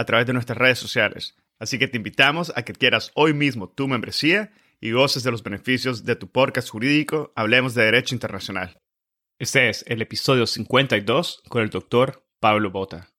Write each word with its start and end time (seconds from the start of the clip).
a 0.00 0.04
través 0.06 0.26
de 0.26 0.32
nuestras 0.32 0.56
redes 0.56 0.78
sociales. 0.78 1.36
Así 1.58 1.78
que 1.78 1.86
te 1.86 1.98
invitamos 1.98 2.50
a 2.56 2.62
que 2.62 2.72
quieras 2.72 3.10
hoy 3.14 3.34
mismo 3.34 3.68
tu 3.68 3.86
membresía 3.86 4.50
y 4.80 4.92
goces 4.92 5.24
de 5.24 5.30
los 5.30 5.42
beneficios 5.42 6.06
de 6.06 6.16
tu 6.16 6.30
podcast 6.30 6.70
jurídico 6.70 7.34
Hablemos 7.36 7.74
de 7.74 7.84
Derecho 7.84 8.14
Internacional. 8.14 8.80
Este 9.38 9.68
es 9.68 9.84
el 9.88 10.00
episodio 10.00 10.46
52 10.46 11.42
con 11.50 11.62
el 11.62 11.68
doctor 11.68 12.24
Pablo 12.40 12.70
Bota. 12.70 13.10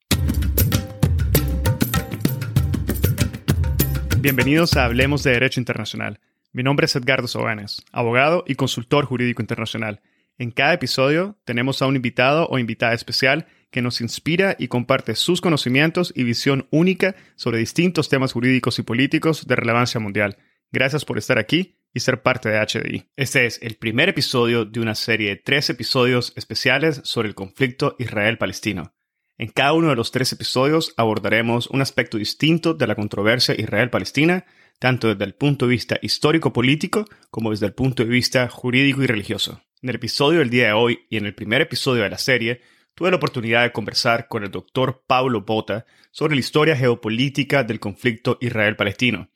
Bienvenidos 4.18 4.76
a 4.76 4.86
Hablemos 4.86 5.22
de 5.22 5.34
Derecho 5.34 5.60
Internacional. 5.60 6.20
Mi 6.52 6.64
nombre 6.64 6.86
es 6.86 6.96
Edgardo 6.96 7.28
Sobanes, 7.28 7.84
abogado 7.92 8.44
y 8.48 8.56
consultor 8.56 9.06
jurídico 9.06 9.44
internacional. 9.44 10.02
En 10.40 10.50
cada 10.50 10.74
episodio 10.74 11.38
tenemos 11.46 11.84
a 11.84 11.86
un 11.86 11.96
invitado 11.96 12.48
o 12.48 12.58
invitada 12.58 12.96
especial 12.96 13.46
que 13.72 13.82
nos 13.82 14.02
inspira 14.02 14.56
y 14.60 14.68
comparte 14.68 15.16
sus 15.16 15.42
conocimientos 15.42 16.14
y 16.16 16.24
visión 16.24 16.68
única 16.70 17.16
sobre 17.36 17.60
distintos 17.60 18.10
temas 18.10 18.34
jurídicos 18.34 18.78
y 18.80 18.84
políticos 18.84 19.48
de 19.48 19.56
relevancia 19.56 20.00
mundial. 20.00 20.38
Gracias 20.72 21.06
por 21.06 21.18
estar 21.18 21.38
aquí 21.38 21.78
y 21.94 22.02
ser 22.02 22.22
parte 22.22 22.50
de 22.50 22.60
HDI. 22.60 23.10
Este 23.16 23.46
es 23.46 23.60
el 23.62 23.76
primer 23.76 24.10
episodio 24.10 24.66
de 24.66 24.80
una 24.80 24.96
serie 24.96 25.30
de 25.30 25.36
tres 25.38 25.70
episodios 25.70 26.34
especiales 26.36 27.02
sobre 27.04 27.28
el 27.28 27.36
conflicto 27.36 27.96
Israel-Palestino. 28.00 28.94
En 29.38 29.50
cada 29.50 29.74
uno 29.74 29.90
de 29.90 29.96
los 29.96 30.12
tres 30.12 30.32
episodios 30.34 30.94
abordaremos 30.98 31.68
un 31.68 31.82
aspecto 31.82 32.18
distinto 32.18 32.74
de 32.74 32.88
la 32.88 32.96
controversia 32.96 33.56
Israel-Palestina, 33.58 34.46
tanto 34.80 35.08
desde 35.08 35.26
el 35.26 35.34
punto 35.34 35.66
de 35.66 35.72
vista 35.72 35.98
histórico-político 36.02 37.06
como 37.30 37.52
desde 37.52 37.66
el 37.66 37.74
punto 37.74 38.04
de 38.04 38.10
vista 38.10 38.48
jurídico 38.50 39.02
y 39.04 39.08
religioso. 39.08 39.62
En 39.82 39.90
el 39.90 39.96
episodio 39.96 40.40
del 40.40 40.52
día 40.52 40.68
de 40.68 40.74
hoy 40.74 41.00
y 41.10 41.18
en 41.18 41.26
el 41.26 41.34
primer 41.34 41.62
episodio 41.62 42.04
de 42.04 42.10
la 42.10 42.20
serie 42.20 42.62
tuve 42.96 43.10
la 43.10 43.18
oportunidad 43.18 43.64
de 43.64 43.72
conversar 43.72 44.28
con 44.28 44.44
el 44.44 44.52
doctor 44.52 45.04
Paulo 45.08 45.42
Bota 45.42 45.86
sobre 46.12 46.36
la 46.36 46.40
historia 46.40 46.76
geopolítica 46.76 47.64
del 47.64 47.80
conflicto 47.80 48.38
Israel-Palestino. 48.42 49.30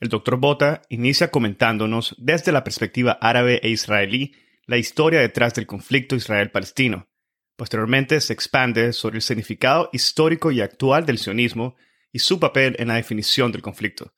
El 0.00 0.08
doctor 0.08 0.36
Bota 0.36 0.82
inicia 0.88 1.30
comentándonos 1.30 2.14
desde 2.18 2.52
la 2.52 2.64
perspectiva 2.64 3.18
árabe 3.20 3.60
e 3.62 3.70
israelí 3.70 4.34
la 4.66 4.76
historia 4.76 5.20
detrás 5.20 5.54
del 5.54 5.66
conflicto 5.66 6.16
Israel-Palestino. 6.16 7.08
Posteriormente 7.56 8.20
se 8.20 8.34
expande 8.34 8.92
sobre 8.92 9.16
el 9.16 9.22
significado 9.22 9.88
histórico 9.92 10.50
y 10.50 10.60
actual 10.60 11.06
del 11.06 11.18
sionismo 11.18 11.76
y 12.12 12.18
su 12.18 12.38
papel 12.38 12.76
en 12.78 12.88
la 12.88 12.96
definición 12.96 13.52
del 13.52 13.62
conflicto. 13.62 14.12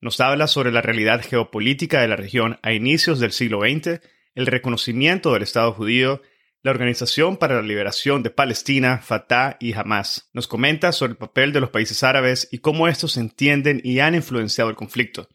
Nos 0.00 0.20
habla 0.20 0.46
sobre 0.46 0.70
la 0.70 0.82
realidad 0.82 1.22
geopolítica 1.22 2.00
de 2.00 2.08
la 2.08 2.16
región 2.16 2.58
a 2.62 2.72
inicios 2.72 3.18
del 3.18 3.32
siglo 3.32 3.60
XX, 3.62 4.00
el 4.34 4.46
reconocimiento 4.46 5.32
del 5.32 5.42
Estado 5.42 5.72
judío 5.72 6.22
la 6.64 6.70
Organización 6.70 7.36
para 7.36 7.56
la 7.56 7.62
Liberación 7.62 8.22
de 8.22 8.30
Palestina, 8.30 8.98
Fatah 9.02 9.58
y 9.60 9.74
Hamas. 9.74 10.30
Nos 10.32 10.48
comenta 10.48 10.92
sobre 10.92 11.10
el 11.10 11.18
papel 11.18 11.52
de 11.52 11.60
los 11.60 11.68
países 11.68 12.02
árabes 12.02 12.48
y 12.50 12.60
cómo 12.60 12.88
estos 12.88 13.18
entienden 13.18 13.82
y 13.84 13.98
han 13.98 14.14
influenciado 14.14 14.70
el 14.70 14.76
conflicto. 14.76 15.28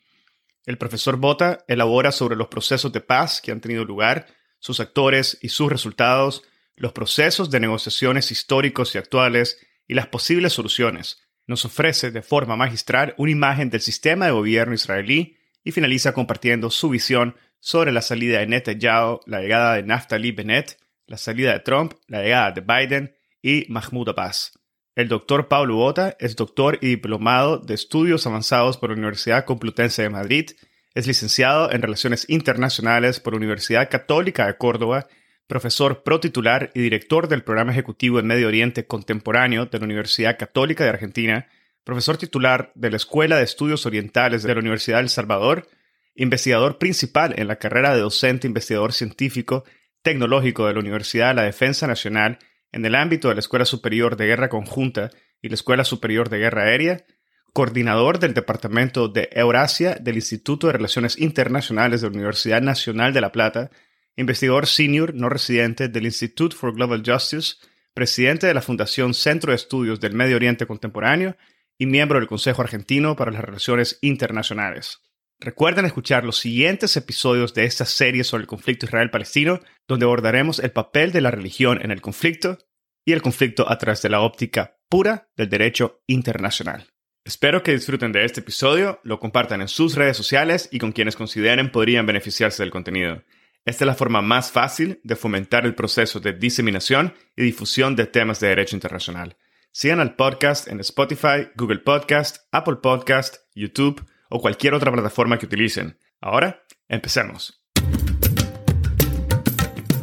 El 0.65 0.79
profesor 0.79 1.17
Bota 1.17 1.63
elabora 1.67 2.11
sobre 2.11 2.35
los 2.35 2.47
procesos 2.47 2.91
de 2.93 3.01
paz 3.01 3.41
que 3.41 3.51
han 3.51 3.61
tenido 3.61 3.85
lugar, 3.85 4.25
sus 4.57 4.79
actores 4.79 5.37
y 5.39 5.49
sus 5.49 5.71
resultados, 5.71 6.41
los 6.75 6.93
procesos 6.93 7.51
de 7.51 7.59
negociaciones 7.59 8.31
históricos 8.31 8.95
y 8.95 8.97
actuales 8.97 9.59
y 9.87 9.93
las 9.93 10.07
posibles 10.07 10.53
soluciones. 10.53 11.21
Nos 11.45 11.63
ofrece 11.63 12.09
de 12.09 12.23
forma 12.23 12.55
magistral 12.55 13.13
una 13.17 13.31
imagen 13.31 13.69
del 13.69 13.81
sistema 13.81 14.25
de 14.25 14.31
gobierno 14.31 14.73
israelí 14.73 15.37
y 15.63 15.73
finaliza 15.73 16.11
compartiendo 16.11 16.71
su 16.71 16.89
visión 16.89 17.35
sobre 17.59 17.91
la 17.91 18.01
salida 18.01 18.39
de 18.39 18.47
Netanyahu, 18.47 19.19
la 19.27 19.41
llegada 19.41 19.75
de 19.75 19.83
Naftali 19.83 20.31
Bennett 20.31 20.78
la 21.09 21.17
salida 21.17 21.53
de 21.53 21.59
Trump, 21.59 21.93
la 22.07 22.21
llegada 22.21 22.51
de 22.51 22.61
Biden 22.61 23.15
y 23.41 23.65
Mahmoud 23.67 24.09
Abbas. 24.09 24.57
El 24.95 25.07
doctor 25.07 25.47
Pablo 25.47 25.75
Bota 25.75 26.15
es 26.19 26.35
doctor 26.35 26.77
y 26.81 26.87
diplomado 26.87 27.57
de 27.57 27.73
estudios 27.73 28.27
avanzados 28.27 28.77
por 28.77 28.91
la 28.91 28.95
Universidad 28.95 29.45
Complutense 29.45 30.03
de 30.03 30.09
Madrid, 30.09 30.51
es 30.93 31.07
licenciado 31.07 31.71
en 31.71 31.81
Relaciones 31.81 32.29
Internacionales 32.29 33.19
por 33.19 33.33
la 33.33 33.37
Universidad 33.37 33.89
Católica 33.89 34.45
de 34.45 34.57
Córdoba, 34.57 35.07
profesor 35.47 36.03
protitular 36.03 36.71
y 36.75 36.81
director 36.81 37.27
del 37.27 37.43
programa 37.43 37.71
ejecutivo 37.71 38.19
en 38.19 38.27
Medio 38.27 38.47
Oriente 38.47 38.85
Contemporáneo 38.85 39.65
de 39.65 39.79
la 39.79 39.85
Universidad 39.85 40.37
Católica 40.37 40.83
de 40.83 40.91
Argentina, 40.91 41.47
profesor 41.83 42.17
titular 42.17 42.71
de 42.75 42.91
la 42.91 42.97
Escuela 42.97 43.37
de 43.37 43.45
Estudios 43.45 43.85
Orientales 43.87 44.43
de 44.43 44.53
la 44.53 44.59
Universidad 44.59 44.97
de 44.97 45.03
El 45.03 45.09
Salvador, 45.09 45.67
investigador 46.13 46.77
principal 46.77 47.33
en 47.37 47.47
la 47.47 47.55
carrera 47.55 47.95
de 47.95 48.01
docente 48.01 48.45
investigador 48.45 48.93
científico 48.93 49.63
tecnológico 50.01 50.67
de 50.67 50.73
la 50.73 50.79
Universidad 50.79 51.29
de 51.29 51.35
la 51.35 51.43
Defensa 51.43 51.87
Nacional 51.87 52.39
en 52.71 52.85
el 52.85 52.95
ámbito 52.95 53.29
de 53.29 53.35
la 53.35 53.39
Escuela 53.39 53.65
Superior 53.65 54.15
de 54.15 54.27
Guerra 54.27 54.49
Conjunta 54.49 55.09
y 55.41 55.49
la 55.49 55.55
Escuela 55.55 55.83
Superior 55.83 56.29
de 56.29 56.39
Guerra 56.39 56.63
Aérea, 56.63 57.05
coordinador 57.53 58.19
del 58.19 58.33
Departamento 58.33 59.07
de 59.07 59.29
Eurasia 59.31 59.95
del 59.95 60.15
Instituto 60.15 60.67
de 60.67 60.73
Relaciones 60.73 61.17
Internacionales 61.19 62.01
de 62.01 62.07
la 62.09 62.15
Universidad 62.15 62.61
Nacional 62.61 63.13
de 63.13 63.21
La 63.21 63.31
Plata, 63.31 63.71
investigador 64.15 64.67
senior 64.67 65.15
no 65.15 65.29
residente 65.29 65.87
del 65.87 66.05
Institute 66.05 66.55
for 66.55 66.75
Global 66.75 67.03
Justice, 67.05 67.55
presidente 67.93 68.47
de 68.47 68.53
la 68.53 68.61
Fundación 68.61 69.13
Centro 69.13 69.51
de 69.51 69.55
Estudios 69.55 69.99
del 69.99 70.13
Medio 70.13 70.35
Oriente 70.35 70.67
Contemporáneo 70.67 71.35
y 71.77 71.85
miembro 71.85 72.19
del 72.19 72.27
Consejo 72.27 72.61
Argentino 72.61 73.15
para 73.15 73.31
las 73.31 73.43
Relaciones 73.43 73.97
Internacionales. 74.01 75.01
Recuerden 75.41 75.85
escuchar 75.85 76.25
los 76.25 76.37
siguientes 76.37 76.97
episodios 76.97 77.53
de 77.53 77.63
esta 77.63 77.85
serie 77.85 78.25
sobre 78.25 78.41
el 78.41 78.47
conflicto 78.47 78.85
Israel-Palestino, 78.85 79.61
donde 79.87 80.03
abordaremos 80.03 80.59
el 80.59 80.71
papel 80.71 81.13
de 81.13 81.21
la 81.21 81.31
religión 81.31 81.79
en 81.81 81.91
el 81.91 82.01
conflicto 82.01 82.57
y 83.05 83.13
el 83.13 83.21
conflicto 83.21 83.71
a 83.71 83.77
través 83.77 84.01
de 84.01 84.09
la 84.09 84.19
óptica 84.19 84.77
pura 84.89 85.29
del 85.37 85.47
derecho 85.47 86.01
internacional. 86.07 86.87
Espero 87.23 87.63
que 87.63 87.71
disfruten 87.71 88.11
de 88.11 88.25
este 88.25 88.41
episodio, 88.41 88.99
lo 89.03 89.21
compartan 89.21 89.61
en 89.61 89.69
sus 89.69 89.95
redes 89.95 90.17
sociales 90.17 90.67
y 90.73 90.79
con 90.79 90.91
quienes 90.91 91.15
consideren 91.15 91.71
podrían 91.71 92.05
beneficiarse 92.05 92.61
del 92.61 92.71
contenido. 92.71 93.23
Esta 93.63 93.85
es 93.85 93.87
la 93.87 93.95
forma 93.95 94.21
más 94.21 94.51
fácil 94.51 94.99
de 95.03 95.15
fomentar 95.15 95.65
el 95.65 95.75
proceso 95.75 96.19
de 96.19 96.33
diseminación 96.33 97.13
y 97.37 97.43
difusión 97.43 97.95
de 97.95 98.07
temas 98.07 98.41
de 98.41 98.49
derecho 98.49 98.75
internacional. 98.75 99.37
sigan 99.71 100.01
al 100.01 100.15
podcast 100.17 100.67
en 100.67 100.81
Spotify, 100.81 101.47
Google 101.55 101.79
Podcast, 101.79 102.47
Apple 102.51 102.77
Podcast, 102.81 103.37
YouTube 103.55 104.05
o 104.29 104.39
cualquier 104.39 104.73
otra 104.73 104.91
plataforma 104.91 105.37
que 105.37 105.45
utilicen. 105.45 105.97
Ahora, 106.21 106.63
empecemos. 106.87 107.61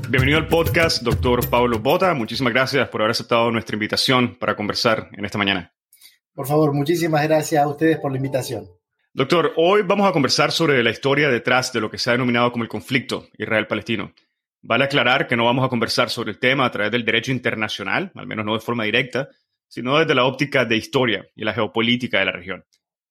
Bienvenido 0.08 0.38
al 0.38 0.48
podcast, 0.48 1.02
doctor 1.02 1.48
Pablo 1.48 1.78
Bota. 1.78 2.14
Muchísimas 2.14 2.52
gracias 2.52 2.88
por 2.88 3.00
haber 3.00 3.12
aceptado 3.12 3.50
nuestra 3.50 3.74
invitación 3.74 4.36
para 4.36 4.54
conversar 4.54 5.08
en 5.12 5.24
esta 5.24 5.38
mañana. 5.38 5.72
Por 6.32 6.46
favor, 6.46 6.72
muchísimas 6.72 7.22
gracias 7.24 7.62
a 7.62 7.68
ustedes 7.68 7.98
por 7.98 8.12
la 8.12 8.18
invitación. 8.18 8.68
Doctor, 9.12 9.52
hoy 9.56 9.82
vamos 9.82 10.08
a 10.08 10.12
conversar 10.12 10.52
sobre 10.52 10.82
la 10.82 10.90
historia 10.90 11.28
detrás 11.28 11.72
de 11.72 11.80
lo 11.80 11.90
que 11.90 11.98
se 11.98 12.10
ha 12.10 12.12
denominado 12.12 12.52
como 12.52 12.64
el 12.64 12.68
conflicto 12.68 13.28
Israel-Palestino. 13.38 14.12
Vale 14.60 14.84
aclarar 14.84 15.26
que 15.26 15.36
no 15.36 15.44
vamos 15.44 15.64
a 15.64 15.68
conversar 15.68 16.10
sobre 16.10 16.32
el 16.32 16.38
tema 16.38 16.66
a 16.66 16.70
través 16.70 16.92
del 16.92 17.04
derecho 17.04 17.32
internacional, 17.32 18.12
al 18.14 18.26
menos 18.26 18.44
no 18.44 18.54
de 18.54 18.60
forma 18.60 18.84
directa, 18.84 19.28
sino 19.68 19.98
desde 19.98 20.14
la 20.14 20.24
óptica 20.24 20.64
de 20.64 20.76
historia 20.76 21.26
y 21.34 21.44
la 21.44 21.54
geopolítica 21.54 22.18
de 22.18 22.24
la 22.26 22.32
región. 22.32 22.64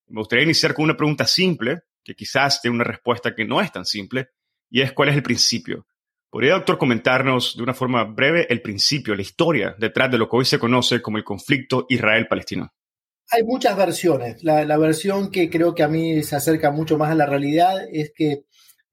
Me 0.08 0.22
gustaría 0.22 0.44
iniciar 0.44 0.74
con 0.74 0.86
una 0.86 0.98
pregunta 0.98 1.26
simple, 1.26 1.82
que 2.04 2.16
quizás 2.16 2.62
tiene 2.62 2.76
una 2.76 2.84
respuesta 2.84 3.34
que 3.34 3.46
no 3.46 3.62
es 3.62 3.72
tan 3.72 3.86
simple, 3.86 4.30
y 4.70 4.82
es 4.82 4.94
cuál 4.94 5.10
es 5.10 5.16
el 5.16 5.24
principio. 5.24 5.88
¿Podría, 6.30 6.54
doctor, 6.54 6.78
comentarnos 6.78 7.56
de 7.56 7.64
una 7.64 7.74
forma 7.74 8.04
breve 8.04 8.46
el 8.50 8.62
principio, 8.62 9.16
la 9.16 9.22
historia 9.22 9.76
detrás 9.80 10.12
de 10.12 10.18
lo 10.18 10.30
que 10.30 10.36
hoy 10.38 10.46
se 10.46 10.60
conoce 10.60 11.02
como 11.02 11.18
el 11.18 11.24
conflicto 11.24 11.86
Israel-Palestino? 11.90 12.74
Hay 13.32 13.44
muchas 13.44 13.76
versiones. 13.76 14.44
La, 14.44 14.78
versión 14.78 15.32
que 15.32 15.50
creo 15.50 15.74
que 15.74 15.84
a 15.84 15.88
mí 15.88 16.22
se 16.24 16.36
acerca 16.36 16.72
mucho 16.72 16.98
más 16.98 17.12
a 17.12 17.16
la 17.16 17.26
realidad 17.26 17.88
es 17.92 18.12
que 18.14 18.44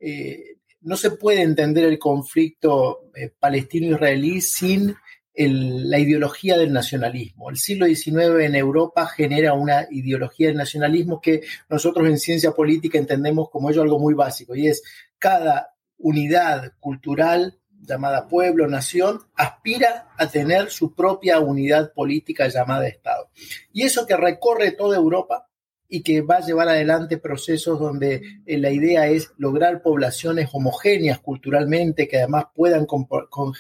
eh, 0.01 0.59
no 0.81 0.97
se 0.97 1.11
puede 1.11 1.43
entender 1.43 1.85
el 1.85 1.99
conflicto 1.99 3.11
eh, 3.15 3.31
palestino-israelí 3.39 4.41
sin 4.41 4.95
la 5.35 5.99
ideología 5.99 6.59
del 6.59 6.73
nacionalismo. 6.73 7.49
El 7.49 7.57
siglo 7.57 7.87
XIX 7.87 8.45
en 8.45 8.55
Europa 8.55 9.07
genera 9.07 9.55
una 9.55 9.87
ideología 9.91 10.49
del 10.49 10.57
nacionalismo 10.57 11.21
que 11.21 11.43
nosotros 11.69 12.07
en 12.07 12.19
ciencia 12.19 12.53
política 12.53 12.99
entendemos 12.99 13.49
como 13.51 13.71
ello 13.71 13.83
algo 13.83 13.99
muy 13.99 14.15
básico 14.15 14.55
y 14.55 14.69
es 14.69 14.83
cada 15.19 15.75
unidad 15.99 16.73
cultural 16.81 17.59
llamada 17.83 18.29
pueblo, 18.29 18.69
nación, 18.69 19.21
aspira 19.35 20.09
a 20.17 20.29
tener 20.29 20.71
su 20.71 20.95
propia 20.95 21.41
unidad 21.41 21.93
política 21.93 22.49
llamada 22.49 22.87
Estado. 22.87 23.31
Y 23.73 23.83
eso 23.83 24.07
que 24.07 24.17
recorre 24.17 24.73
toda 24.73 24.97
Europa 24.97 25.49
y 25.95 26.03
que 26.03 26.23
va 26.23 26.37
a 26.37 26.41
llevar 26.41 26.71
adelante 26.71 27.19
procesos 27.19 27.79
donde 27.79 28.23
eh, 28.47 28.57
la 28.57 28.71
idea 28.71 29.09
es 29.09 29.31
lograr 29.37 29.83
poblaciones 29.83 30.49
homogéneas 30.51 31.21
culturalmente 31.21 32.09
que 32.09 32.17
además 32.17 32.47
puedan 32.55 32.87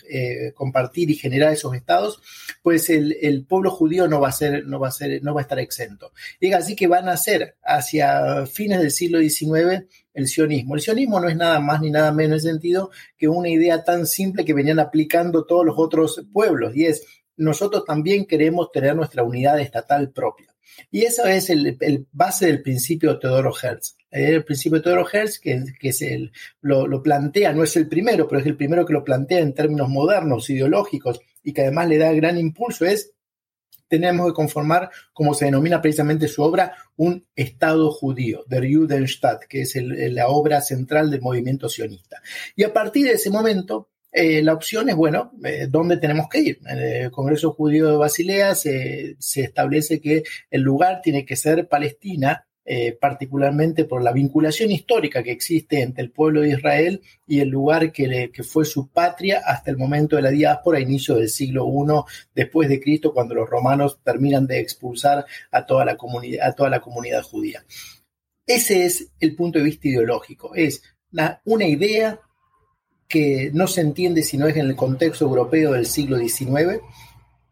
eh, 0.08 0.52
compartir 0.54 1.10
y 1.10 1.14
generar 1.14 1.52
esos 1.52 1.74
estados, 1.74 2.22
pues 2.62 2.88
el, 2.88 3.44
pueblo 3.46 3.70
judío 3.70 4.08
no 4.08 4.18
va 4.18 4.30
a 4.30 4.32
ser, 4.32 4.66
no 4.66 4.80
va 4.80 4.88
a 4.88 4.92
ser, 4.92 5.22
no 5.22 5.34
va 5.34 5.42
a 5.42 5.42
estar 5.42 5.58
exento. 5.58 6.12
Y 6.40 6.50
así 6.54 6.74
que 6.74 6.86
van 6.86 7.10
a 7.10 7.18
ser 7.18 7.56
hacia 7.62 8.46
fines 8.46 8.80
del 8.80 8.92
siglo 8.92 9.18
XIX 9.18 9.84
el 10.14 10.26
sionismo. 10.26 10.74
El 10.74 10.80
sionismo 10.80 11.20
no 11.20 11.28
es 11.28 11.36
nada 11.36 11.60
más 11.60 11.82
ni 11.82 11.90
nada 11.90 12.12
menos 12.12 12.46
en 12.46 12.52
sentido 12.52 12.90
que 13.18 13.28
una 13.28 13.50
idea 13.50 13.84
tan 13.84 14.06
simple 14.06 14.46
que 14.46 14.54
venían 14.54 14.80
aplicando 14.80 15.44
todos 15.44 15.66
los 15.66 15.74
otros 15.76 16.24
pueblos 16.32 16.74
y 16.74 16.86
es 16.86 17.04
nosotros 17.36 17.84
también 17.84 18.24
queremos 18.24 18.72
tener 18.72 18.96
nuestra 18.96 19.22
unidad 19.22 19.60
estatal 19.60 20.10
propia. 20.12 20.51
Y 20.90 21.02
eso 21.02 21.26
es 21.26 21.50
el, 21.50 22.06
base 22.12 22.46
del 22.46 22.62
principio 22.62 23.12
de 23.12 23.20
Teodoro 23.20 23.52
Hertz. 23.60 23.96
El 24.10 24.44
principio 24.44 24.78
de 24.78 24.84
Teodoro 24.84 25.08
Hertz, 25.10 25.38
que, 25.38 25.52
el, 25.52 26.32
lo, 26.60 27.02
plantea, 27.02 27.52
no 27.52 27.64
es 27.64 27.76
el 27.76 27.88
primero, 27.88 28.28
pero 28.28 28.40
es 28.40 28.46
el 28.46 28.56
primero 28.56 28.84
que 28.84 28.92
lo 28.92 29.04
plantea 29.04 29.40
en 29.40 29.54
términos 29.54 29.88
modernos, 29.88 30.50
ideológicos, 30.50 31.20
y 31.42 31.52
que 31.52 31.62
además 31.62 31.88
le 31.88 31.98
da 31.98 32.12
gran 32.12 32.38
impulso, 32.38 32.84
es 32.84 33.12
tenemos 33.92 34.26
que 34.28 34.32
conformar, 34.32 34.90
como 35.12 35.34
se 35.34 35.44
denomina 35.44 35.82
precisamente 35.82 36.26
su 36.26 36.42
obra, 36.42 36.74
un 36.96 37.26
Estado 37.36 37.90
judío, 37.90 38.42
der 38.46 38.64
Judenstaat, 38.66 39.44
que 39.44 39.62
es 39.62 39.76
la 39.76 40.28
obra 40.28 40.62
central 40.62 41.10
del 41.10 41.20
movimiento 41.20 41.68
sionista. 41.68 42.22
Y 42.56 42.62
a 42.62 42.72
partir 42.72 43.06
de 43.06 43.12
ese 43.12 43.28
momento, 43.28 43.90
eh, 44.12 44.42
la 44.42 44.52
opción 44.52 44.90
es, 44.90 44.94
bueno, 44.94 45.32
eh, 45.42 45.66
¿dónde 45.70 45.96
tenemos 45.96 46.28
que 46.28 46.40
ir? 46.40 46.60
En 46.66 46.78
el 46.78 47.10
Congreso 47.10 47.52
Judío 47.52 47.88
de 47.88 47.96
Basilea 47.96 48.54
se, 48.54 49.16
establece 49.36 50.02
que 50.02 50.22
el 50.50 50.60
lugar 50.60 51.00
tiene 51.02 51.24
que 51.24 51.34
ser 51.34 51.66
Palestina, 51.66 52.46
eh, 52.64 52.92
particularmente 52.92 53.86
por 53.86 54.02
la 54.02 54.12
vinculación 54.12 54.70
histórica 54.70 55.22
que 55.22 55.32
existe 55.32 55.80
entre 55.80 56.04
el 56.04 56.10
pueblo 56.10 56.42
de 56.42 56.50
Israel 56.50 57.00
y 57.26 57.40
el 57.40 57.48
lugar 57.48 57.90
que, 57.90 58.30
fue 58.44 58.66
su 58.66 58.88
patria 58.88 59.42
hasta 59.46 59.70
el 59.70 59.78
momento 59.78 60.16
de 60.16 60.22
la 60.22 60.30
diáspora, 60.30 60.78
inicio 60.78 61.14
del 61.14 61.30
siglo 61.30 61.66
I 61.66 62.12
después 62.34 62.68
de 62.68 62.80
Cristo, 62.80 63.14
cuando 63.14 63.34
los 63.34 63.48
romanos 63.48 63.98
terminan 64.04 64.46
de 64.46 64.60
expulsar 64.60 65.24
a 65.50 65.64
toda 65.64 65.86
la 65.86 65.96
a 66.42 66.52
toda 66.52 66.68
la 66.68 66.80
comunidad 66.80 67.22
judía. 67.22 67.64
Ese 68.46 68.84
es 68.84 69.10
el 69.20 69.34
punto 69.34 69.58
de 69.58 69.64
vista 69.64 69.88
ideológico, 69.88 70.54
es 70.54 70.82
una 71.44 71.66
idea 71.66 72.20
que 73.12 73.50
no 73.52 73.66
se 73.66 73.82
entiende 73.82 74.22
si 74.22 74.38
no 74.38 74.46
es 74.46 74.56
en 74.56 74.64
el 74.64 74.74
contexto 74.74 75.26
europeo 75.26 75.72
del 75.72 75.84
siglo 75.84 76.16
XIX, 76.16 76.80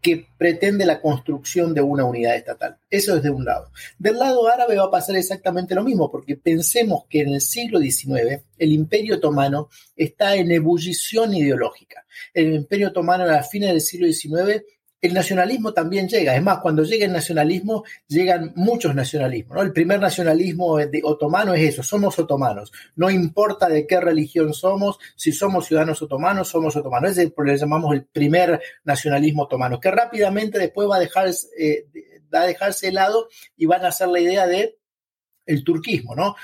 que 0.00 0.26
pretende 0.38 0.86
la 0.86 1.02
construcción 1.02 1.74
de 1.74 1.82
una 1.82 2.06
unidad 2.06 2.34
estatal. 2.34 2.78
Eso 2.88 3.14
es 3.14 3.22
de 3.22 3.28
un 3.28 3.44
lado. 3.44 3.70
Del 3.98 4.18
lado 4.18 4.48
árabe 4.48 4.76
va 4.76 4.84
a 4.84 4.90
pasar 4.90 5.16
exactamente 5.16 5.74
lo 5.74 5.84
mismo, 5.84 6.10
porque 6.10 6.34
pensemos 6.34 7.04
que 7.10 7.20
en 7.20 7.34
el 7.34 7.42
siglo 7.42 7.78
XIX 7.78 8.40
el 8.56 8.72
imperio 8.72 9.16
otomano 9.16 9.68
está 9.94 10.34
en 10.34 10.50
ebullición 10.50 11.34
ideológica. 11.34 12.06
El 12.32 12.54
imperio 12.54 12.88
otomano 12.88 13.24
a 13.24 13.42
fines 13.42 13.68
del 13.68 13.82
siglo 13.82 14.10
XIX 14.10 14.64
el 15.00 15.14
nacionalismo 15.14 15.72
también 15.72 16.08
llega. 16.08 16.36
Es 16.36 16.42
más, 16.42 16.58
cuando 16.58 16.84
llega 16.84 17.06
el 17.06 17.12
nacionalismo, 17.12 17.84
llegan 18.06 18.52
muchos 18.54 18.94
nacionalismos. 18.94 19.56
¿no? 19.56 19.62
El 19.62 19.72
primer 19.72 20.00
nacionalismo 20.00 20.78
de 20.78 21.00
otomano 21.02 21.54
es 21.54 21.70
eso, 21.70 21.82
somos 21.82 22.18
otomanos. 22.18 22.72
No 22.96 23.10
importa 23.10 23.68
de 23.68 23.86
qué 23.86 24.00
religión 24.00 24.52
somos, 24.52 24.98
si 25.16 25.32
somos 25.32 25.66
ciudadanos 25.66 26.02
otomanos, 26.02 26.48
somos 26.48 26.76
otomanos. 26.76 27.12
Ese 27.12 27.32
que 27.32 27.56
llamamos 27.56 27.94
el 27.94 28.04
primer 28.04 28.60
nacionalismo 28.84 29.44
otomano, 29.44 29.80
que 29.80 29.90
rápidamente 29.90 30.58
después 30.58 30.88
va 30.88 30.96
a, 30.96 31.00
dejar, 31.00 31.30
eh, 31.58 31.86
va 32.32 32.42
a 32.42 32.46
dejarse 32.46 32.86
de 32.86 32.92
lado 32.92 33.28
y 33.56 33.66
van 33.66 33.84
a 33.84 33.88
hacer 33.88 34.08
la 34.08 34.20
idea 34.20 34.46
de 34.46 34.79
el 35.50 35.64
turquismo, 35.64 36.14
¿no? 36.14 36.36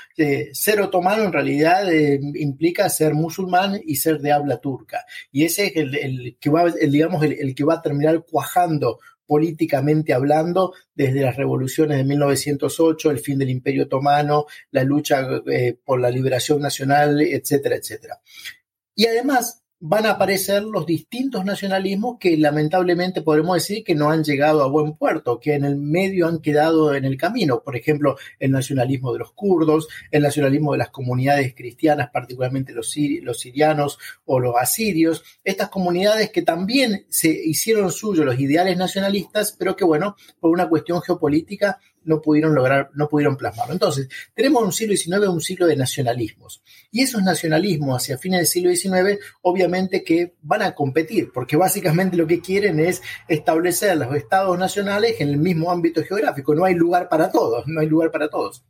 ser 0.51 0.81
otomano 0.81 1.23
en 1.23 1.33
realidad 1.33 1.91
eh, 1.91 2.19
implica 2.35 2.89
ser 2.89 3.13
musulmán 3.13 3.79
y 3.85 3.95
ser 3.95 4.19
de 4.19 4.31
habla 4.31 4.57
turca. 4.57 5.05
Y 5.31 5.45
ese 5.45 5.67
es 5.67 5.75
el, 5.75 6.37
que 6.39 6.49
va, 6.49 6.69
digamos, 6.69 7.23
el, 7.23 7.55
que 7.55 7.63
va 7.63 7.75
a 7.75 7.81
terminar 7.81 8.25
cuajando 8.29 8.99
políticamente 9.25 10.13
hablando, 10.13 10.73
desde 10.95 11.21
las 11.21 11.35
revoluciones 11.35 11.97
de 11.97 12.05
1908, 12.05 13.11
el 13.11 13.19
fin 13.19 13.37
del 13.37 13.49
Imperio 13.49 13.83
Otomano, 13.83 14.45
la 14.71 14.83
lucha 14.83 15.27
eh, 15.47 15.77
por 15.83 15.99
la 15.99 16.09
liberación 16.09 16.61
nacional, 16.61 17.21
etcétera, 17.21 17.75
etcétera. 17.75 18.21
Y 18.95 19.05
además, 19.05 19.63
van 19.79 20.07
a 20.07 20.11
aparecer 20.11 20.63
los 20.63 20.85
distintos 20.85 21.45
nacionalismos 21.45 22.17
que 22.19 22.35
lamentablemente 22.35 23.21
podemos 23.21 23.55
decir 23.55 23.83
que 23.83 23.93
no 23.93 24.09
han 24.09 24.23
llegado 24.23 24.63
a 24.63 24.67
buen 24.67 24.93
puerto, 24.93 25.39
que 25.39 25.53
en 25.53 25.65
el 25.65 25.75
medio 25.75 26.27
han 26.27 26.39
quedado 26.39 26.95
en 26.95 27.05
el 27.05 27.15
camino. 27.17 27.61
Por 27.61 27.75
ejemplo, 27.75 28.17
el 28.39 28.51
nacionalismo 28.51 29.13
de 29.13 29.19
los 29.19 29.33
kurdos, 29.33 29.87
el 30.09 30.23
nacionalismo 30.23 30.71
de 30.71 30.79
las 30.79 30.89
comunidades 30.89 31.53
cristianas, 31.55 32.09
particularmente 32.11 32.73
los, 32.73 32.95
los 33.21 33.39
sirianos 33.39 33.99
o 34.25 34.39
los 34.39 34.55
asirios, 34.59 35.23
estas 35.43 35.69
comunidades 35.69 36.31
que 36.31 36.41
también 36.41 37.05
se 37.09 37.29
hicieron 37.29 37.91
suyos 37.91 38.25
los 38.25 38.39
ideales 38.39 38.77
nacionalistas, 38.77 39.55
pero 39.57 39.75
que 39.75 39.85
bueno, 39.85 40.15
por 40.39 40.51
una 40.51 40.67
cuestión 40.67 41.01
geopolítica 41.01 41.79
no 42.07 42.21
pudieron 42.21 42.55
lograr, 42.55 42.89
no 42.95 43.07
pudieron 43.07 43.37
plasmarlo. 43.37 43.73
Entonces, 43.73 44.09
tenemos 44.33 44.63
un 44.63 44.71
siglo 44.71 44.95
XIX, 44.95 45.27
un 45.27 45.41
siglo 45.41 45.67
de 45.67 45.75
nacionalismos. 45.75 46.63
Y 46.89 47.01
esos 47.01 47.21
nacionalismos 47.21 48.01
hacia 48.01 48.17
fines 48.17 48.39
del 48.39 48.47
siglo 48.47 48.73
XIX, 48.73 49.19
obviamente 49.41 50.03
que 50.03 50.35
van 50.41 50.63
a 50.63 50.73
competir, 50.73 51.31
porque 51.33 51.57
básicamente 51.57 52.17
lo 52.17 52.25
que 52.25 52.41
quieren 52.41 52.79
es 52.79 53.01
establecer 53.27 53.97
los 53.97 54.15
estados 54.15 54.57
nacionales 54.57 55.19
en 55.19 55.29
el 55.29 55.37
mismo 55.37 55.69
ámbito 55.69 56.03
geográfico. 56.03 56.55
No 56.55 56.65
hay 56.65 56.75
lugar 56.75 57.09
para 57.09 57.31
todos, 57.31 57.67
no 57.67 57.81
hay 57.81 57.87
lugar 57.87 58.11
para 58.11 58.29
todos. 58.29 58.63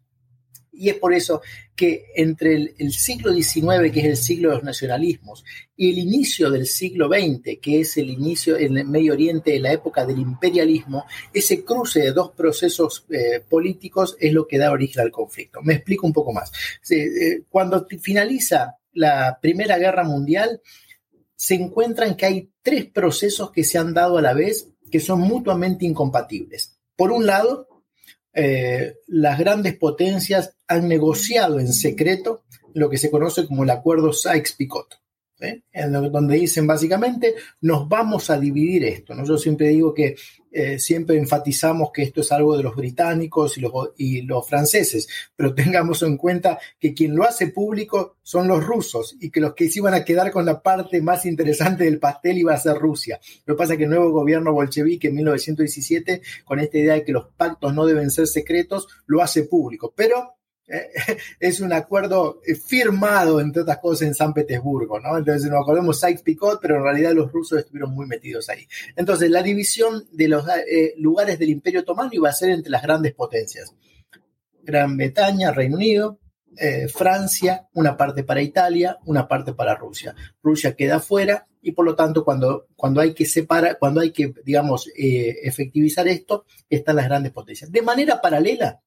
Y 0.78 0.90
es 0.90 0.96
por 0.96 1.14
eso 1.14 1.42
que 1.76 2.06
entre 2.16 2.74
el, 2.78 2.94
siglo 2.94 3.34
XIX, 3.34 3.92
que 3.92 4.00
es 4.00 4.06
el 4.06 4.18
siglo 4.18 4.50
de 4.50 4.56
los 4.56 4.64
nacionalismos, 4.64 5.44
y 5.76 5.92
el 5.92 5.98
inicio 5.98 6.50
del 6.50 6.66
siglo 6.66 7.08
XX, 7.08 7.60
que 7.62 7.82
es 7.82 7.98
el 7.98 8.10
inicio 8.10 8.58
en 8.58 8.78
el 8.78 8.88
Medio 8.88 9.14
Oriente 9.14 9.52
de 9.52 9.60
la 9.60 9.72
época 9.72 10.06
del 10.06 10.20
imperialismo, 10.20 11.06
ese 11.34 11.64
cruce 11.64 12.00
de 12.00 12.12
dos 12.12 12.32
procesos 12.32 13.06
eh, 13.10 13.42
políticos 13.48 14.16
es 14.20 14.34
lo 14.34 14.48
que 14.48 14.58
da 14.58 14.72
origen 14.72 15.02
al 15.02 15.12
conflicto. 15.12 15.62
Me 15.62 15.74
explico 15.74 16.08
un 16.08 16.14
poco 16.14 16.32
más. 16.34 16.52
Eh, 16.90 17.44
cuando 17.50 17.88
finaliza 18.00 18.78
la 18.94 19.38
Primera 19.42 19.78
Guerra 19.78 20.04
Mundial, 20.04 20.62
se 21.36 21.56
encuentran 21.56 22.16
que 22.16 22.26
hay 22.26 22.50
tres 22.62 22.86
procesos 22.86 23.52
que 23.52 23.64
se 23.64 23.78
han 23.78 23.94
dado 23.94 24.18
a 24.18 24.22
la 24.22 24.34
vez 24.34 24.70
que 24.92 25.00
son 25.00 25.22
mutuamente 25.22 25.86
incompatibles. 25.86 26.80
Por 26.96 27.12
un 27.12 27.28
lado, 27.28 27.77
eh, 28.40 28.98
las 29.08 29.40
grandes 29.40 29.76
potencias 29.78 30.56
han 30.68 30.88
negociado 30.88 31.60
en 31.60 31.74
secreto 31.74 32.44
lo 32.76 32.88
que 32.88 33.00
se 33.00 33.10
conoce 33.10 33.48
como 33.48 33.64
el 33.64 33.72
acuerdo 33.72 34.14
Sykes-Picot. 34.14 35.00
¿eh? 35.40 35.62
en 35.72 35.92
donde 35.92 36.36
dicen 36.36 36.66
básicamente 36.66 37.36
nos 37.62 37.90
vamos 37.90 38.30
a 38.30 38.40
dividir 38.40 38.86
esto. 38.86 39.16
¿no? 39.16 39.26
Yo 39.26 39.40
siempre 39.40 39.70
digo 39.70 39.92
que 39.92 40.16
eh, 40.60 40.80
siempre 40.80 41.18
enfatizamos 41.18 41.92
que 41.94 42.02
esto 42.02 42.22
es 42.22 42.32
algo 42.32 42.58
de 42.58 42.64
los 42.64 42.76
británicos 42.76 43.60
y 43.60 43.62
los, 43.62 43.72
y 43.96 44.24
los 44.24 44.50
franceses, 44.50 45.08
pero 45.36 45.54
tengamos 45.56 46.02
en 46.02 46.18
cuenta 46.18 46.58
que 46.80 46.96
quien 46.96 47.16
lo 47.16 47.26
hace 47.26 47.50
público 47.50 48.18
son 48.24 48.48
los 48.48 48.66
rusos 48.66 49.16
y 49.20 49.30
que 49.30 49.40
los 49.40 49.54
que 49.54 49.70
se 49.70 49.78
iban 49.78 49.94
a 49.94 50.04
quedar 50.04 50.32
con 50.32 50.48
la 50.48 50.64
parte 50.64 51.00
más 51.00 51.28
interesante 51.28 51.84
del 51.84 52.00
pastel 52.00 52.40
iba 52.40 52.56
a 52.56 52.58
ser 52.58 52.76
Rusia. 52.76 53.20
Lo 53.46 53.54
que 53.54 53.58
pasa 53.60 53.74
es 53.74 53.78
que 53.78 53.84
el 53.84 53.92
nuevo 53.92 54.10
gobierno 54.10 54.52
bolchevique 54.52 55.10
en 55.10 55.16
1917, 55.18 56.24
con 56.44 56.60
esta 56.60 56.78
idea 56.80 56.96
de 56.96 57.04
que 57.04 57.12
los 57.12 57.28
pactos 57.38 57.76
no 57.76 57.86
deben 57.86 58.10
ser 58.10 58.26
secretos, 58.26 58.88
lo 59.06 59.22
hace 59.22 59.44
público. 59.44 59.94
Pero 59.96 60.37
es 61.40 61.62
un 61.62 61.72
acuerdo 61.72 62.42
eh, 62.46 62.56
firmado, 62.56 63.40
entre 63.40 63.62
otras 63.62 63.80
cosas, 63.80 64.08
en 64.08 64.16
San 64.16 64.34
Petersburgo, 64.34 65.00
¿no? 65.00 65.18
Entonces 65.18 65.50
nos 65.50 65.62
acordamos 65.62 66.00
Sykes-Picot, 66.00 66.60
pero 66.62 66.78
en 66.78 66.84
realidad 66.84 67.14
los 67.14 67.32
rusos 67.32 67.60
estuvieron 67.60 67.94
muy 67.94 68.06
metidos 68.06 68.50
ahí. 68.50 68.68
Entonces, 68.96 69.30
la 69.30 69.42
división 69.42 70.06
de 70.12 70.28
los 70.28 70.46
eh, 70.70 70.94
lugares 70.98 71.40
del 71.40 71.50
Imperio 71.50 71.82
Otomano 71.82 72.10
iba 72.12 72.30
a 72.30 72.34
ser 72.34 72.50
entre 72.50 72.70
las 72.70 72.84
grandes 72.84 73.14
potencias. 73.14 73.74
Gran 74.64 74.98
Bretaña, 74.98 75.52
Reino 75.52 75.78
Unido, 75.78 76.20
eh, 76.58 76.88
Francia, 76.90 77.68
una 77.74 77.96
parte 77.96 78.24
para 78.24 78.42
Italia, 78.42 78.98
una 79.06 79.28
parte 79.28 79.54
para 79.54 79.76
Rusia. 79.76 80.14
Rusia 80.44 80.76
queda 80.76 81.00
fuera 81.00 81.48
y 81.62 81.72
por 81.72 81.86
lo 81.86 81.96
tanto 81.96 82.26
cuando, 82.26 82.68
cuando 82.76 83.00
hay 83.00 83.14
que 83.14 83.26
separar, 83.26 83.78
cuando 83.80 84.02
hay 84.02 84.12
que, 84.12 84.34
digamos, 84.44 84.90
efectivizar 84.96 86.08
esto, 86.08 86.46
están 86.70 86.98
las 86.98 87.06
grandes 87.06 87.32
potencias. 87.32 87.72
De 87.72 87.82
manera 87.82 88.22
paralela, 88.22 88.82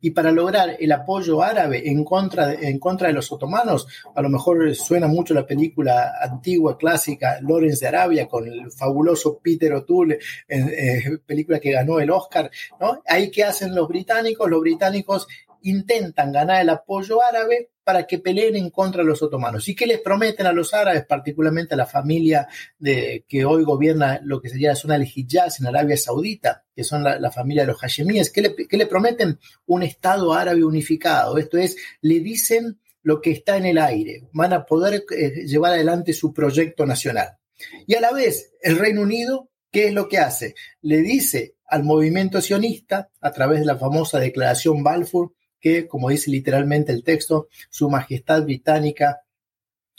y 0.00 0.10
para 0.10 0.32
lograr 0.32 0.76
el 0.78 0.92
apoyo 0.92 1.42
árabe 1.42 1.88
en 1.88 2.04
contra, 2.04 2.46
de, 2.48 2.68
en 2.68 2.78
contra 2.78 3.08
de 3.08 3.14
los 3.14 3.30
otomanos, 3.32 3.86
a 4.14 4.22
lo 4.22 4.28
mejor 4.28 4.74
suena 4.74 5.06
mucho 5.06 5.34
la 5.34 5.46
película 5.46 6.12
antigua, 6.20 6.76
clásica, 6.78 7.38
Lawrence 7.42 7.80
de 7.80 7.88
Arabia, 7.88 8.26
con 8.26 8.46
el 8.46 8.70
fabuloso 8.72 9.38
Peter 9.42 9.72
O'Toole, 9.74 10.18
eh, 10.48 11.18
película 11.26 11.60
que 11.60 11.72
ganó 11.72 12.00
el 12.00 12.10
Oscar, 12.10 12.50
¿no? 12.80 13.02
Ahí 13.06 13.30
que 13.30 13.44
hacen 13.44 13.74
los 13.74 13.88
británicos, 13.88 14.48
los 14.48 14.60
británicos 14.60 15.26
intentan 15.62 16.32
ganar 16.32 16.62
el 16.62 16.70
apoyo 16.70 17.22
árabe 17.22 17.70
para 17.84 18.06
que 18.06 18.18
peleen 18.18 18.54
en 18.56 18.68
contra 18.68 19.02
de 19.02 19.08
los 19.08 19.22
otomanos. 19.22 19.66
¿Y 19.68 19.74
qué 19.74 19.86
les 19.86 20.00
prometen 20.00 20.46
a 20.46 20.52
los 20.52 20.74
árabes, 20.74 21.06
particularmente 21.06 21.72
a 21.72 21.78
la 21.78 21.86
familia 21.86 22.46
de, 22.78 23.24
que 23.26 23.46
hoy 23.46 23.64
gobierna 23.64 24.20
lo 24.22 24.42
que 24.42 24.50
sería 24.50 24.68
la 24.68 24.74
zona 24.74 24.98
del 24.98 25.08
Hijaz 25.14 25.60
en 25.60 25.68
Arabia 25.68 25.96
Saudita, 25.96 26.64
que 26.76 26.84
son 26.84 27.02
la, 27.02 27.30
familia 27.30 27.62
de 27.62 27.68
los 27.68 27.80
hashemíes? 27.80 28.30
¿Qué 28.30 28.42
le, 28.42 28.54
¿Qué 28.54 28.76
le 28.76 28.86
prometen? 28.86 29.38
Un 29.66 29.82
Estado 29.82 30.34
árabe 30.34 30.64
unificado. 30.64 31.38
Esto 31.38 31.56
es, 31.56 31.76
le 32.02 32.20
dicen 32.20 32.78
lo 33.02 33.22
que 33.22 33.30
está 33.30 33.56
en 33.56 33.64
el 33.64 33.78
aire. 33.78 34.28
Van 34.34 34.52
a 34.52 34.66
poder 34.66 35.04
eh, 35.16 35.46
llevar 35.46 35.72
adelante 35.72 36.12
su 36.12 36.34
proyecto 36.34 36.84
nacional. 36.84 37.38
Y 37.86 37.94
a 37.94 38.02
la 38.02 38.12
vez, 38.12 38.52
el 38.60 38.78
Reino 38.78 39.00
Unido, 39.00 39.48
¿qué 39.70 39.86
es 39.88 39.94
lo 39.94 40.08
que 40.08 40.18
hace? 40.18 40.54
Le 40.82 40.98
dice 40.98 41.56
al 41.66 41.84
movimiento 41.84 42.42
sionista, 42.42 43.10
a 43.20 43.32
través 43.32 43.60
de 43.60 43.66
la 43.66 43.76
famosa 43.76 44.18
declaración 44.18 44.82
Balfour, 44.82 45.32
que, 45.60 45.86
como 45.86 46.08
dice 46.08 46.30
literalmente 46.30 46.92
el 46.92 47.02
texto, 47.02 47.48
Su 47.70 47.90
Majestad 47.90 48.44
Británica 48.44 49.22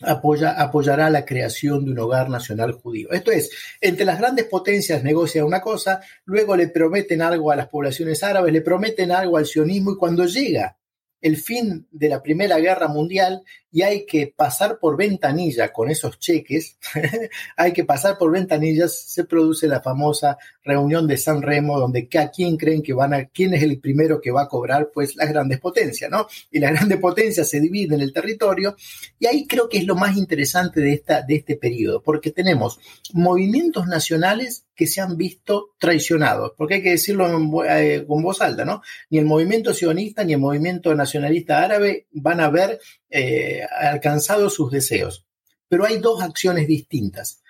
apoya, 0.01 0.51
apoyará 0.51 1.09
la 1.09 1.25
creación 1.25 1.85
de 1.85 1.91
un 1.91 1.99
hogar 1.99 2.29
nacional 2.29 2.71
judío. 2.73 3.11
Esto 3.11 3.31
es, 3.31 3.51
entre 3.81 4.05
las 4.05 4.19
grandes 4.19 4.45
potencias 4.45 5.03
negocian 5.03 5.45
una 5.45 5.61
cosa, 5.61 6.01
luego 6.25 6.55
le 6.55 6.67
prometen 6.69 7.21
algo 7.21 7.51
a 7.51 7.55
las 7.55 7.67
poblaciones 7.67 8.23
árabes, 8.23 8.53
le 8.53 8.61
prometen 8.61 9.11
algo 9.11 9.37
al 9.37 9.45
sionismo 9.45 9.91
y 9.91 9.97
cuando 9.97 10.25
llega 10.25 10.78
el 11.21 11.37
fin 11.37 11.87
de 11.91 12.09
la 12.09 12.21
Primera 12.21 12.57
Guerra 12.59 12.87
Mundial 12.87 13.43
y 13.71 13.83
hay 13.83 14.05
que 14.05 14.33
pasar 14.35 14.79
por 14.79 14.97
ventanilla 14.97 15.71
con 15.71 15.89
esos 15.89 16.17
cheques, 16.17 16.77
hay 17.57 17.71
que 17.71 17.85
pasar 17.85 18.17
por 18.17 18.31
ventanillas, 18.31 18.97
se 18.99 19.25
produce 19.25 19.67
la 19.67 19.81
famosa 19.81 20.37
reunión 20.63 21.07
de 21.07 21.17
San 21.17 21.41
Remo, 21.41 21.79
donde 21.79 22.09
a 22.17 22.29
quién 22.29 22.57
creen 22.57 22.81
que 22.81 22.93
van 22.93 23.13
a, 23.13 23.25
quién 23.25 23.53
es 23.53 23.61
el 23.61 23.79
primero 23.79 24.19
que 24.19 24.31
va 24.31 24.43
a 24.43 24.47
cobrar, 24.47 24.89
pues 24.93 25.15
las 25.15 25.29
grandes 25.29 25.59
potencias, 25.59 26.09
¿no? 26.09 26.27
Y 26.49 26.59
las 26.59 26.71
grandes 26.71 26.97
potencias 26.99 27.47
se 27.47 27.59
dividen 27.59 28.01
el 28.01 28.13
territorio, 28.13 28.75
y 29.19 29.27
ahí 29.27 29.45
creo 29.45 29.69
que 29.69 29.77
es 29.77 29.85
lo 29.85 29.95
más 29.95 30.17
interesante 30.17 30.81
de, 30.81 30.93
esta, 30.93 31.21
de 31.21 31.35
este 31.35 31.55
periodo, 31.55 32.01
porque 32.01 32.31
tenemos 32.31 32.79
movimientos 33.13 33.85
nacionales 33.87 34.65
que 34.79 34.87
se 34.87 35.01
han 35.01 35.17
visto 35.17 35.75
traicionados, 35.77 36.53
porque 36.55 36.75
hay 36.75 36.81
que 36.81 36.91
decirlo 36.91 37.27
eh, 37.65 38.05
con 38.07 38.23
voz 38.23 38.39
alta, 38.39 38.63
¿no? 38.63 38.81
Ni 39.09 39.17
el 39.17 39.25
movimiento 39.25 39.73
sionista 39.73 40.23
ni 40.23 40.31
el 40.31 40.39
movimiento 40.39 40.95
nacionalista 40.95 41.61
árabe 41.61 42.07
van 42.11 42.39
a 42.39 42.49
ver 42.49 42.79
eh, 43.09 43.59
alcanzado 43.77 44.49
sus 44.49 44.71
deseos. 44.71 45.27
Pero 45.67 45.83
hay 45.83 45.97
dos 45.97 46.23
acciones 46.23 46.65
distintas. 46.65 47.43